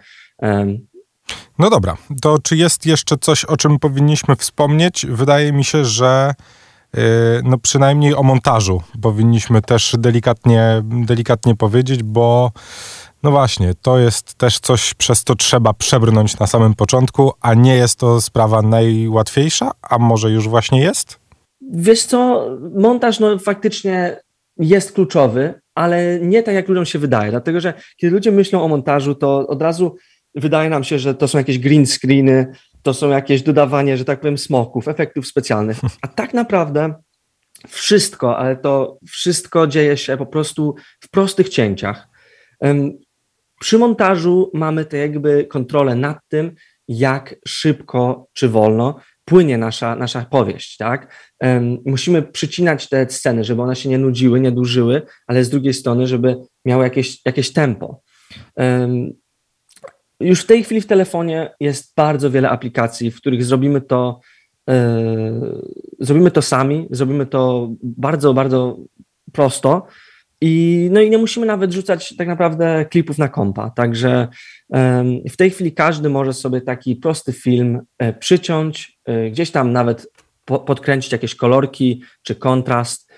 No 1.59 1.71
dobra, 1.71 1.97
to 2.23 2.39
czy 2.43 2.57
jest 2.57 2.87
jeszcze 2.87 3.17
coś, 3.19 3.45
o 3.45 3.57
czym 3.57 3.79
powinniśmy 3.79 4.37
wspomnieć? 4.37 5.07
Wydaje 5.09 5.53
mi 5.53 5.65
się, 5.65 5.85
że 5.85 6.35
y, 6.97 7.01
no 7.45 7.59
przynajmniej 7.59 8.15
o 8.15 8.23
montażu 8.23 8.83
powinniśmy 9.03 9.63
też 9.63 9.97
delikatnie, 9.99 10.83
delikatnie 10.85 11.57
powiedzieć, 11.57 12.03
bo 12.03 12.53
no 13.23 13.31
właśnie, 13.31 13.75
to 13.83 13.99
jest 13.99 14.35
też 14.35 14.59
coś, 14.59 14.95
przez 14.95 15.25
co 15.25 15.35
trzeba 15.35 15.73
przebrnąć 15.73 16.39
na 16.39 16.47
samym 16.47 16.75
początku, 16.75 17.33
a 17.41 17.55
nie 17.55 17.77
jest 17.77 17.99
to 17.99 18.21
sprawa 18.21 18.63
najłatwiejsza, 18.63 19.71
a 19.83 19.99
może 19.99 20.31
już 20.31 20.49
właśnie 20.49 20.81
jest? 20.81 21.21
Wiesz 21.73 22.05
co, 22.05 22.49
montaż 22.75 23.21
no 23.21 23.39
faktycznie 23.39 24.21
jest 24.57 24.93
kluczowy, 24.93 25.61
ale 25.75 26.21
nie 26.21 26.43
tak 26.43 26.55
jak 26.55 26.69
ludziom 26.69 26.85
się 26.85 26.99
wydaje, 26.99 27.31
dlatego 27.31 27.61
że 27.61 27.75
kiedy 27.97 28.15
ludzie 28.15 28.33
myślą 28.33 28.63
o 28.63 28.69
montażu, 28.69 29.15
to 29.15 29.47
od 29.47 29.63
razu 29.63 29.97
wydaje 30.35 30.71
nam 30.71 30.85
się, 30.85 30.99
że 30.99 31.15
to 31.15 31.29
są 31.29 31.39
jakieś 31.39 31.59
green 31.59 31.87
screeny, 31.87 32.53
to 32.83 32.95
są 32.95 33.09
jakieś 33.09 33.43
dodawanie, 33.43 33.97
że 33.97 34.05
tak 34.05 34.21
powiem, 34.21 34.39
smoków, 34.39 34.89
efektów 34.89 35.27
specjalnych, 35.27 35.79
a 36.03 36.09
tak 36.09 36.35
naprawdę 36.35 36.95
wszystko, 37.69 38.39
ale 38.39 38.57
to 38.57 38.99
wszystko 39.09 39.67
dzieje 39.67 39.97
się 39.97 40.17
po 40.17 40.27
prostu 40.27 40.75
w 41.01 41.11
prostych 41.11 41.49
cięciach. 41.49 42.09
Przy 43.61 43.79
montażu 43.79 44.51
mamy 44.55 44.85
to 44.85 44.97
jakby 44.97 45.45
kontrolę 45.45 45.95
nad 45.95 46.19
tym, 46.29 46.55
jak 46.89 47.37
szybko 47.49 48.27
czy 48.33 48.49
wolno 48.49 49.01
płynie 49.25 49.59
nasza, 49.59 49.97
nasza 49.97 50.25
powieść, 50.25 50.77
tak? 50.77 51.15
Musimy 51.87 52.23
przycinać 52.23 52.89
te 52.89 53.11
sceny, 53.11 53.45
żeby 53.45 53.63
one 53.63 53.77
się 53.77 53.89
nie 53.89 53.99
nudziły, 53.99 54.41
nie 54.41 54.53
dłużyły, 54.53 55.03
ale 55.27 55.45
z 55.45 55.51
drugiej 55.51 55.75
strony, 55.75 56.07
żeby 56.07 56.37
miały 56.65 56.85
jakieś, 56.85 57.27
jakieś 57.27 57.53
tempo. 57.53 58.03
Już 60.21 60.41
w 60.41 60.47
tej 60.47 60.65
chwili 60.65 60.81
w 60.81 60.87
telefonie 60.87 61.55
jest 61.61 61.95
bardzo 61.97 62.31
wiele 62.31 62.51
aplikacji, 62.51 63.11
w 63.11 63.17
których 63.17 63.45
zrobimy 63.45 63.81
to, 63.81 64.21
yy, 64.69 64.75
zrobimy 66.01 66.31
to 66.31 66.43
sami, 66.43 66.89
zrobimy 66.91 67.27
to 67.27 67.71
bardzo, 67.83 68.35
bardzo 68.35 68.79
prosto 69.33 69.87
i, 70.41 70.89
no 70.93 71.01
i 71.01 71.11
nie 71.11 71.19
musimy 71.19 71.47
nawet 71.47 71.73
rzucać 71.73 72.17
tak 72.17 72.29
naprawdę 72.29 72.85
klipów 72.85 73.19
na 73.19 73.29
kompa. 73.29 73.71
Także 73.71 74.29
w 75.31 75.37
tej 75.37 75.51
chwili 75.51 75.73
każdy 75.73 76.09
może 76.09 76.33
sobie 76.33 76.61
taki 76.61 76.97
prosty 76.97 77.33
film 77.33 77.81
e, 77.99 78.13
przyciąć, 78.13 78.99
e, 79.05 79.31
gdzieś 79.31 79.51
tam 79.51 79.73
nawet 79.73 80.07
podkręcić 80.45 81.13
jakieś 81.13 81.35
kolorki 81.35 82.03
czy 82.23 82.35
kontrast. 82.35 83.11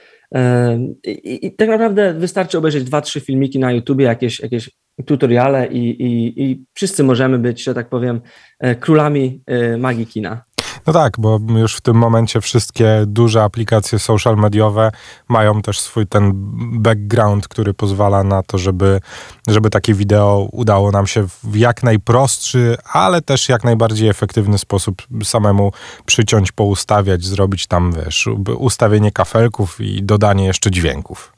I, 1.05 1.47
i 1.47 1.57
tak 1.57 1.69
naprawdę 1.69 2.15
wystarczy 2.15 2.59
obejrzeć 2.59 2.85
dwa, 2.85 3.01
trzy 3.01 3.21
filmiki 3.21 3.59
na 3.59 3.73
YouTubie, 3.73 4.05
jakieś, 4.05 4.41
jakieś 4.41 4.71
tutoriale 5.07 5.67
i, 5.67 6.03
i, 6.03 6.43
i 6.43 6.65
wszyscy 6.75 7.05
możemy 7.05 7.39
być, 7.39 7.63
że 7.63 7.75
tak 7.75 7.89
powiem, 7.89 8.21
e, 8.59 8.75
królami 8.75 9.43
magii 9.79 10.07
kina. 10.07 10.45
No 10.87 10.93
tak, 10.93 11.13
bo 11.19 11.41
już 11.57 11.77
w 11.77 11.81
tym 11.81 11.97
momencie 11.97 12.41
wszystkie 12.41 13.05
duże 13.07 13.43
aplikacje 13.43 13.99
social 13.99 14.37
mediowe 14.37 14.91
mają 15.29 15.63
też 15.63 15.81
swój 15.81 16.07
ten 16.07 16.33
background, 16.81 17.49
który 17.49 17.75
pozwala 17.75 18.25
na 18.25 18.43
to, 18.43 18.59
żeby, 18.59 19.01
żeby 19.49 19.71
takie 19.71 19.95
wideo 19.95 20.49
udało 20.53 20.91
nam 20.91 21.07
się 21.07 21.27
w 21.45 21.57
jak 21.57 21.83
najprostszy, 21.83 22.77
ale 22.93 23.23
też 23.23 23.49
jak 23.49 23.65
najbardziej 23.65 24.09
efektywny 24.09 24.59
sposób 24.59 25.03
samemu 25.25 25.73
przyciąć, 26.07 26.53
poustawiać, 26.53 27.25
zrobić 27.25 27.67
tam, 27.67 27.93
wiesz, 27.93 28.29
ustawienie 28.59 29.13
kafelków 29.13 29.81
i 29.81 30.03
dodanie 30.03 30.47
jeszcze 30.47 30.71
dźwięków. 30.71 31.33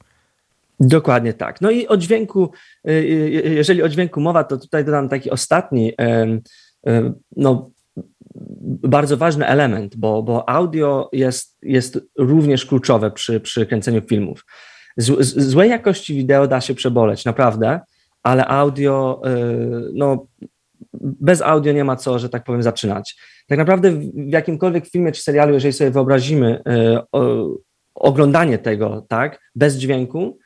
Dokładnie 0.80 1.32
tak. 1.32 1.60
No 1.60 1.70
i 1.70 1.86
o 1.86 1.96
dźwięku, 1.96 2.50
y, 2.88 2.90
y, 2.90 3.54
jeżeli 3.54 3.82
o 3.82 3.88
dźwięku 3.88 4.20
mowa, 4.20 4.44
to 4.44 4.56
tutaj 4.56 4.84
dodam 4.84 5.08
taki 5.08 5.30
ostatni, 5.30 5.92
no 7.36 7.70
bardzo 8.88 9.16
ważny 9.16 9.46
element, 9.46 9.96
bo, 9.96 10.22
bo 10.22 10.48
audio 10.48 11.08
jest, 11.12 11.58
jest 11.62 12.00
również 12.18 12.66
kluczowe 12.66 13.10
przy, 13.10 13.40
przy 13.40 13.66
kręceniu 13.66 14.00
filmów. 14.00 14.44
Z, 14.96 15.26
z, 15.26 15.50
złej 15.50 15.70
jakości 15.70 16.14
wideo 16.14 16.46
da 16.46 16.60
się 16.60 16.74
przeboleć, 16.74 17.24
naprawdę, 17.24 17.80
ale 18.22 18.46
audio, 18.46 19.22
yy, 19.24 19.90
no, 19.94 20.26
bez 21.02 21.42
audio 21.42 21.72
nie 21.72 21.84
ma 21.84 21.96
co, 21.96 22.18
że 22.18 22.28
tak 22.28 22.44
powiem, 22.44 22.62
zaczynać. 22.62 23.16
Tak 23.46 23.58
naprawdę 23.58 23.90
w, 23.90 24.02
jakimkolwiek 24.14 24.86
filmie 24.86 25.12
czy 25.12 25.22
serialu, 25.22 25.54
jeżeli 25.54 25.72
sobie 25.72 25.90
wyobrazimy 25.90 26.62
yy, 26.66 27.00
o, 27.12 27.48
oglądanie 27.94 28.58
tego, 28.58 29.06
tak, 29.08 29.40
bez 29.54 29.76
dźwięku, 29.76 30.38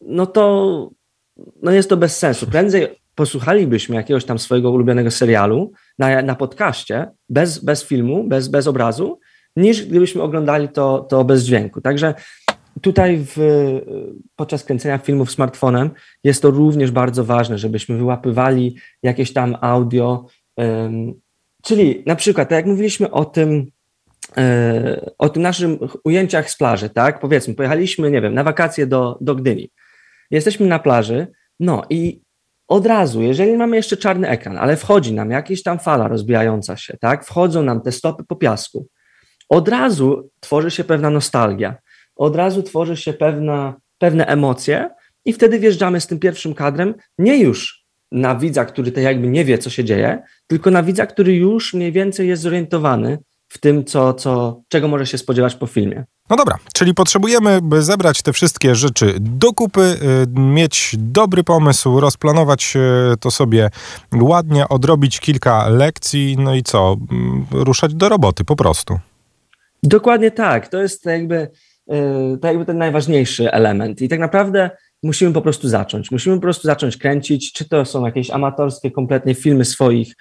no 0.00 0.26
to 0.26 0.90
no 1.62 1.70
jest 1.70 1.88
to 1.88 1.96
bez 1.96 2.18
sensu. 2.18 2.46
Prędzej 2.46 3.03
posłuchalibyśmy 3.14 3.96
jakiegoś 3.96 4.24
tam 4.24 4.38
swojego 4.38 4.70
ulubionego 4.70 5.10
serialu 5.10 5.72
na, 5.98 6.22
na 6.22 6.34
podcaście, 6.34 7.10
bez, 7.28 7.58
bez 7.58 7.84
filmu, 7.84 8.24
bez, 8.24 8.48
bez 8.48 8.66
obrazu, 8.66 9.20
niż 9.56 9.86
gdybyśmy 9.86 10.22
oglądali 10.22 10.68
to, 10.68 10.98
to 10.98 11.24
bez 11.24 11.44
dźwięku. 11.44 11.80
Także 11.80 12.14
tutaj 12.80 13.24
w, 13.26 13.36
podczas 14.36 14.64
kręcenia 14.64 14.98
filmów 14.98 15.30
smartfonem 15.30 15.90
jest 16.24 16.42
to 16.42 16.50
również 16.50 16.90
bardzo 16.90 17.24
ważne, 17.24 17.58
żebyśmy 17.58 17.96
wyłapywali 17.96 18.76
jakieś 19.02 19.32
tam 19.32 19.56
audio, 19.60 20.26
czyli 21.62 22.02
na 22.06 22.16
przykład, 22.16 22.48
tak 22.48 22.56
jak 22.56 22.66
mówiliśmy 22.66 23.10
o 23.10 23.24
tym, 23.24 23.66
e, 24.36 25.10
o 25.18 25.28
tym 25.28 25.42
naszym 25.42 25.78
ujęciach 26.04 26.50
z 26.50 26.56
plaży, 26.56 26.90
tak? 26.90 27.20
Powiedzmy, 27.20 27.54
pojechaliśmy, 27.54 28.10
nie 28.10 28.20
wiem, 28.20 28.34
na 28.34 28.44
wakacje 28.44 28.86
do, 28.86 29.18
do 29.20 29.34
Gdyni. 29.34 29.70
Jesteśmy 30.30 30.66
na 30.66 30.78
plaży, 30.78 31.26
no 31.60 31.82
i 31.90 32.23
od 32.74 32.86
razu, 32.86 33.22
jeżeli 33.22 33.56
mamy 33.56 33.76
jeszcze 33.76 33.96
czarny 33.96 34.28
ekran, 34.28 34.58
ale 34.58 34.76
wchodzi 34.76 35.12
nam 35.12 35.30
jakaś 35.30 35.62
tam 35.62 35.78
fala 35.78 36.08
rozbijająca 36.08 36.76
się, 36.76 36.96
tak? 37.00 37.24
Wchodzą 37.24 37.62
nam 37.62 37.80
te 37.80 37.92
stopy 37.92 38.24
po 38.28 38.36
piasku. 38.36 38.86
Od 39.48 39.68
razu 39.68 40.30
tworzy 40.40 40.70
się 40.70 40.84
pewna 40.84 41.10
nostalgia, 41.10 41.76
od 42.16 42.36
razu 42.36 42.62
tworzy 42.62 42.96
się 42.96 43.12
pewna, 43.12 43.74
pewne 43.98 44.26
emocje, 44.26 44.90
i 45.24 45.32
wtedy 45.32 45.58
wjeżdżamy 45.58 46.00
z 46.00 46.06
tym 46.06 46.18
pierwszym 46.18 46.54
kadrem 46.54 46.94
nie 47.18 47.38
już 47.38 47.84
na 48.12 48.34
widza, 48.34 48.64
który 48.64 48.92
to 48.92 49.00
jakby 49.00 49.26
nie 49.26 49.44
wie, 49.44 49.58
co 49.58 49.70
się 49.70 49.84
dzieje, 49.84 50.22
tylko 50.46 50.70
na 50.70 50.82
widza, 50.82 51.06
który 51.06 51.34
już 51.34 51.74
mniej 51.74 51.92
więcej 51.92 52.28
jest 52.28 52.42
zorientowany 52.42 53.18
w 53.48 53.58
tym, 53.58 53.84
co, 53.84 54.14
co, 54.14 54.62
czego 54.68 54.88
może 54.88 55.06
się 55.06 55.18
spodziewać 55.18 55.54
po 55.54 55.66
filmie. 55.66 56.04
No 56.30 56.36
dobra, 56.36 56.58
czyli 56.74 56.94
potrzebujemy, 56.94 57.62
by 57.62 57.82
zebrać 57.82 58.22
te 58.22 58.32
wszystkie 58.32 58.74
rzeczy 58.74 59.14
do 59.20 59.52
kupy, 59.52 59.80
y, 59.80 60.40
mieć 60.40 60.94
dobry 60.98 61.44
pomysł, 61.44 62.00
rozplanować 62.00 62.76
y, 62.76 63.16
to 63.16 63.30
sobie 63.30 63.70
ładnie, 64.20 64.68
odrobić 64.68 65.20
kilka 65.20 65.68
lekcji, 65.68 66.36
no 66.38 66.54
i 66.54 66.62
co? 66.62 66.96
Mm, 67.12 67.46
ruszać 67.50 67.94
do 67.94 68.08
roboty 68.08 68.44
po 68.44 68.56
prostu. 68.56 68.98
Dokładnie 69.82 70.30
tak. 70.30 70.68
To 70.68 70.82
jest 70.82 71.06
jakby, 71.06 71.50
y, 71.92 72.38
to 72.38 72.48
jakby 72.48 72.64
ten 72.64 72.78
najważniejszy 72.78 73.52
element. 73.52 74.02
I 74.02 74.08
tak 74.08 74.20
naprawdę 74.20 74.70
musimy 75.02 75.32
po 75.32 75.42
prostu 75.42 75.68
zacząć. 75.68 76.10
Musimy 76.10 76.36
po 76.36 76.42
prostu 76.42 76.66
zacząć 76.66 76.96
kręcić, 76.96 77.52
czy 77.52 77.68
to 77.68 77.84
są 77.84 78.06
jakieś 78.06 78.30
amatorskie 78.30 78.90
kompletnie 78.90 79.34
filmy 79.34 79.64
swoich, 79.64 80.14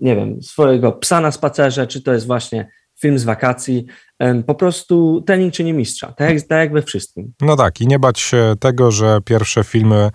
nie 0.00 0.16
wiem, 0.16 0.42
swojego 0.42 0.92
psa 0.92 1.20
na 1.20 1.32
spacerze, 1.32 1.86
czy 1.86 2.02
to 2.02 2.12
jest 2.12 2.26
właśnie 2.26 2.68
film 3.00 3.18
z 3.18 3.24
wakacji, 3.24 3.86
Po 4.46 4.54
prostu 4.54 5.22
trening 5.26 5.54
czyni 5.54 5.72
mistrza, 5.72 6.12
tak 6.12 6.30
jak, 6.30 6.42
tak 6.42 6.58
jak 6.58 6.72
we 6.72 6.82
wszystkim. 6.82 7.32
No 7.40 7.56
tak, 7.56 7.80
i 7.80 7.86
nie 7.86 7.98
bać 7.98 8.20
się 8.20 8.54
tego, 8.60 8.90
że 8.90 9.20
pierwsze 9.24 9.64
filmy 9.64 10.10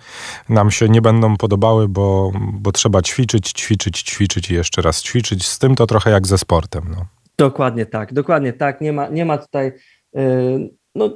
nam 0.48 0.70
się 0.70 0.88
nie 0.88 1.02
będą 1.02 1.36
podobały, 1.36 1.88
bo, 1.88 2.32
bo 2.52 2.72
trzeba 2.72 3.02
ćwiczyć, 3.02 3.52
ćwiczyć, 3.52 4.02
ćwiczyć 4.02 4.50
i 4.50 4.54
jeszcze 4.54 4.82
raz 4.82 5.02
ćwiczyć. 5.02 5.46
Z 5.46 5.58
tym 5.58 5.74
to 5.74 5.86
trochę 5.86 6.10
jak 6.10 6.26
ze 6.26 6.38
sportem. 6.38 6.82
No. 6.90 7.06
Dokładnie 7.38 7.86
tak, 7.86 8.12
dokładnie 8.12 8.52
tak. 8.52 8.80
Nie 8.80 8.92
ma, 8.92 9.08
nie 9.08 9.24
ma 9.24 9.38
tutaj, 9.38 9.72
yy, 10.14 10.70
no, 10.94 11.10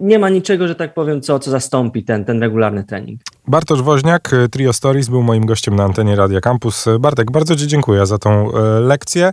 nie 0.00 0.18
ma 0.18 0.28
niczego, 0.28 0.68
że 0.68 0.74
tak 0.74 0.94
powiem, 0.94 1.20
co, 1.20 1.38
co 1.38 1.50
zastąpi 1.50 2.04
ten, 2.04 2.24
ten 2.24 2.40
regularny 2.40 2.84
trening. 2.84 3.20
Bartosz 3.46 3.82
Woźniak, 3.82 4.30
Trio 4.50 4.72
Stories, 4.72 5.08
był 5.08 5.22
moim 5.22 5.46
gościem 5.46 5.76
na 5.76 5.84
antenie 5.84 6.16
Radia 6.16 6.40
Campus. 6.40 6.84
Bartek, 7.00 7.30
bardzo 7.30 7.56
Ci 7.56 7.66
dziękuję 7.66 8.06
za 8.06 8.18
tą 8.18 8.52
e, 8.52 8.80
lekcję. 8.80 9.32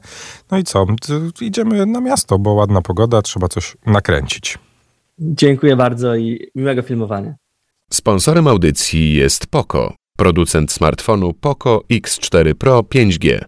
No 0.51 0.57
i 0.57 0.63
co? 0.63 0.85
Idziemy 1.41 1.85
na 1.85 2.01
miasto, 2.01 2.39
bo 2.39 2.53
ładna 2.53 2.81
pogoda, 2.81 3.21
trzeba 3.21 3.47
coś 3.47 3.77
nakręcić. 3.85 4.57
Dziękuję 5.19 5.75
bardzo 5.75 6.15
i 6.15 6.51
miłego 6.55 6.81
filmowania. 6.81 7.35
Sponsorem 7.91 8.47
audycji 8.47 9.13
jest 9.13 9.47
Poco, 9.47 9.93
producent 10.17 10.71
smartfonu 10.71 11.33
Poco 11.33 11.81
X4 11.91 12.53
Pro 12.53 12.79
5G. 12.79 13.45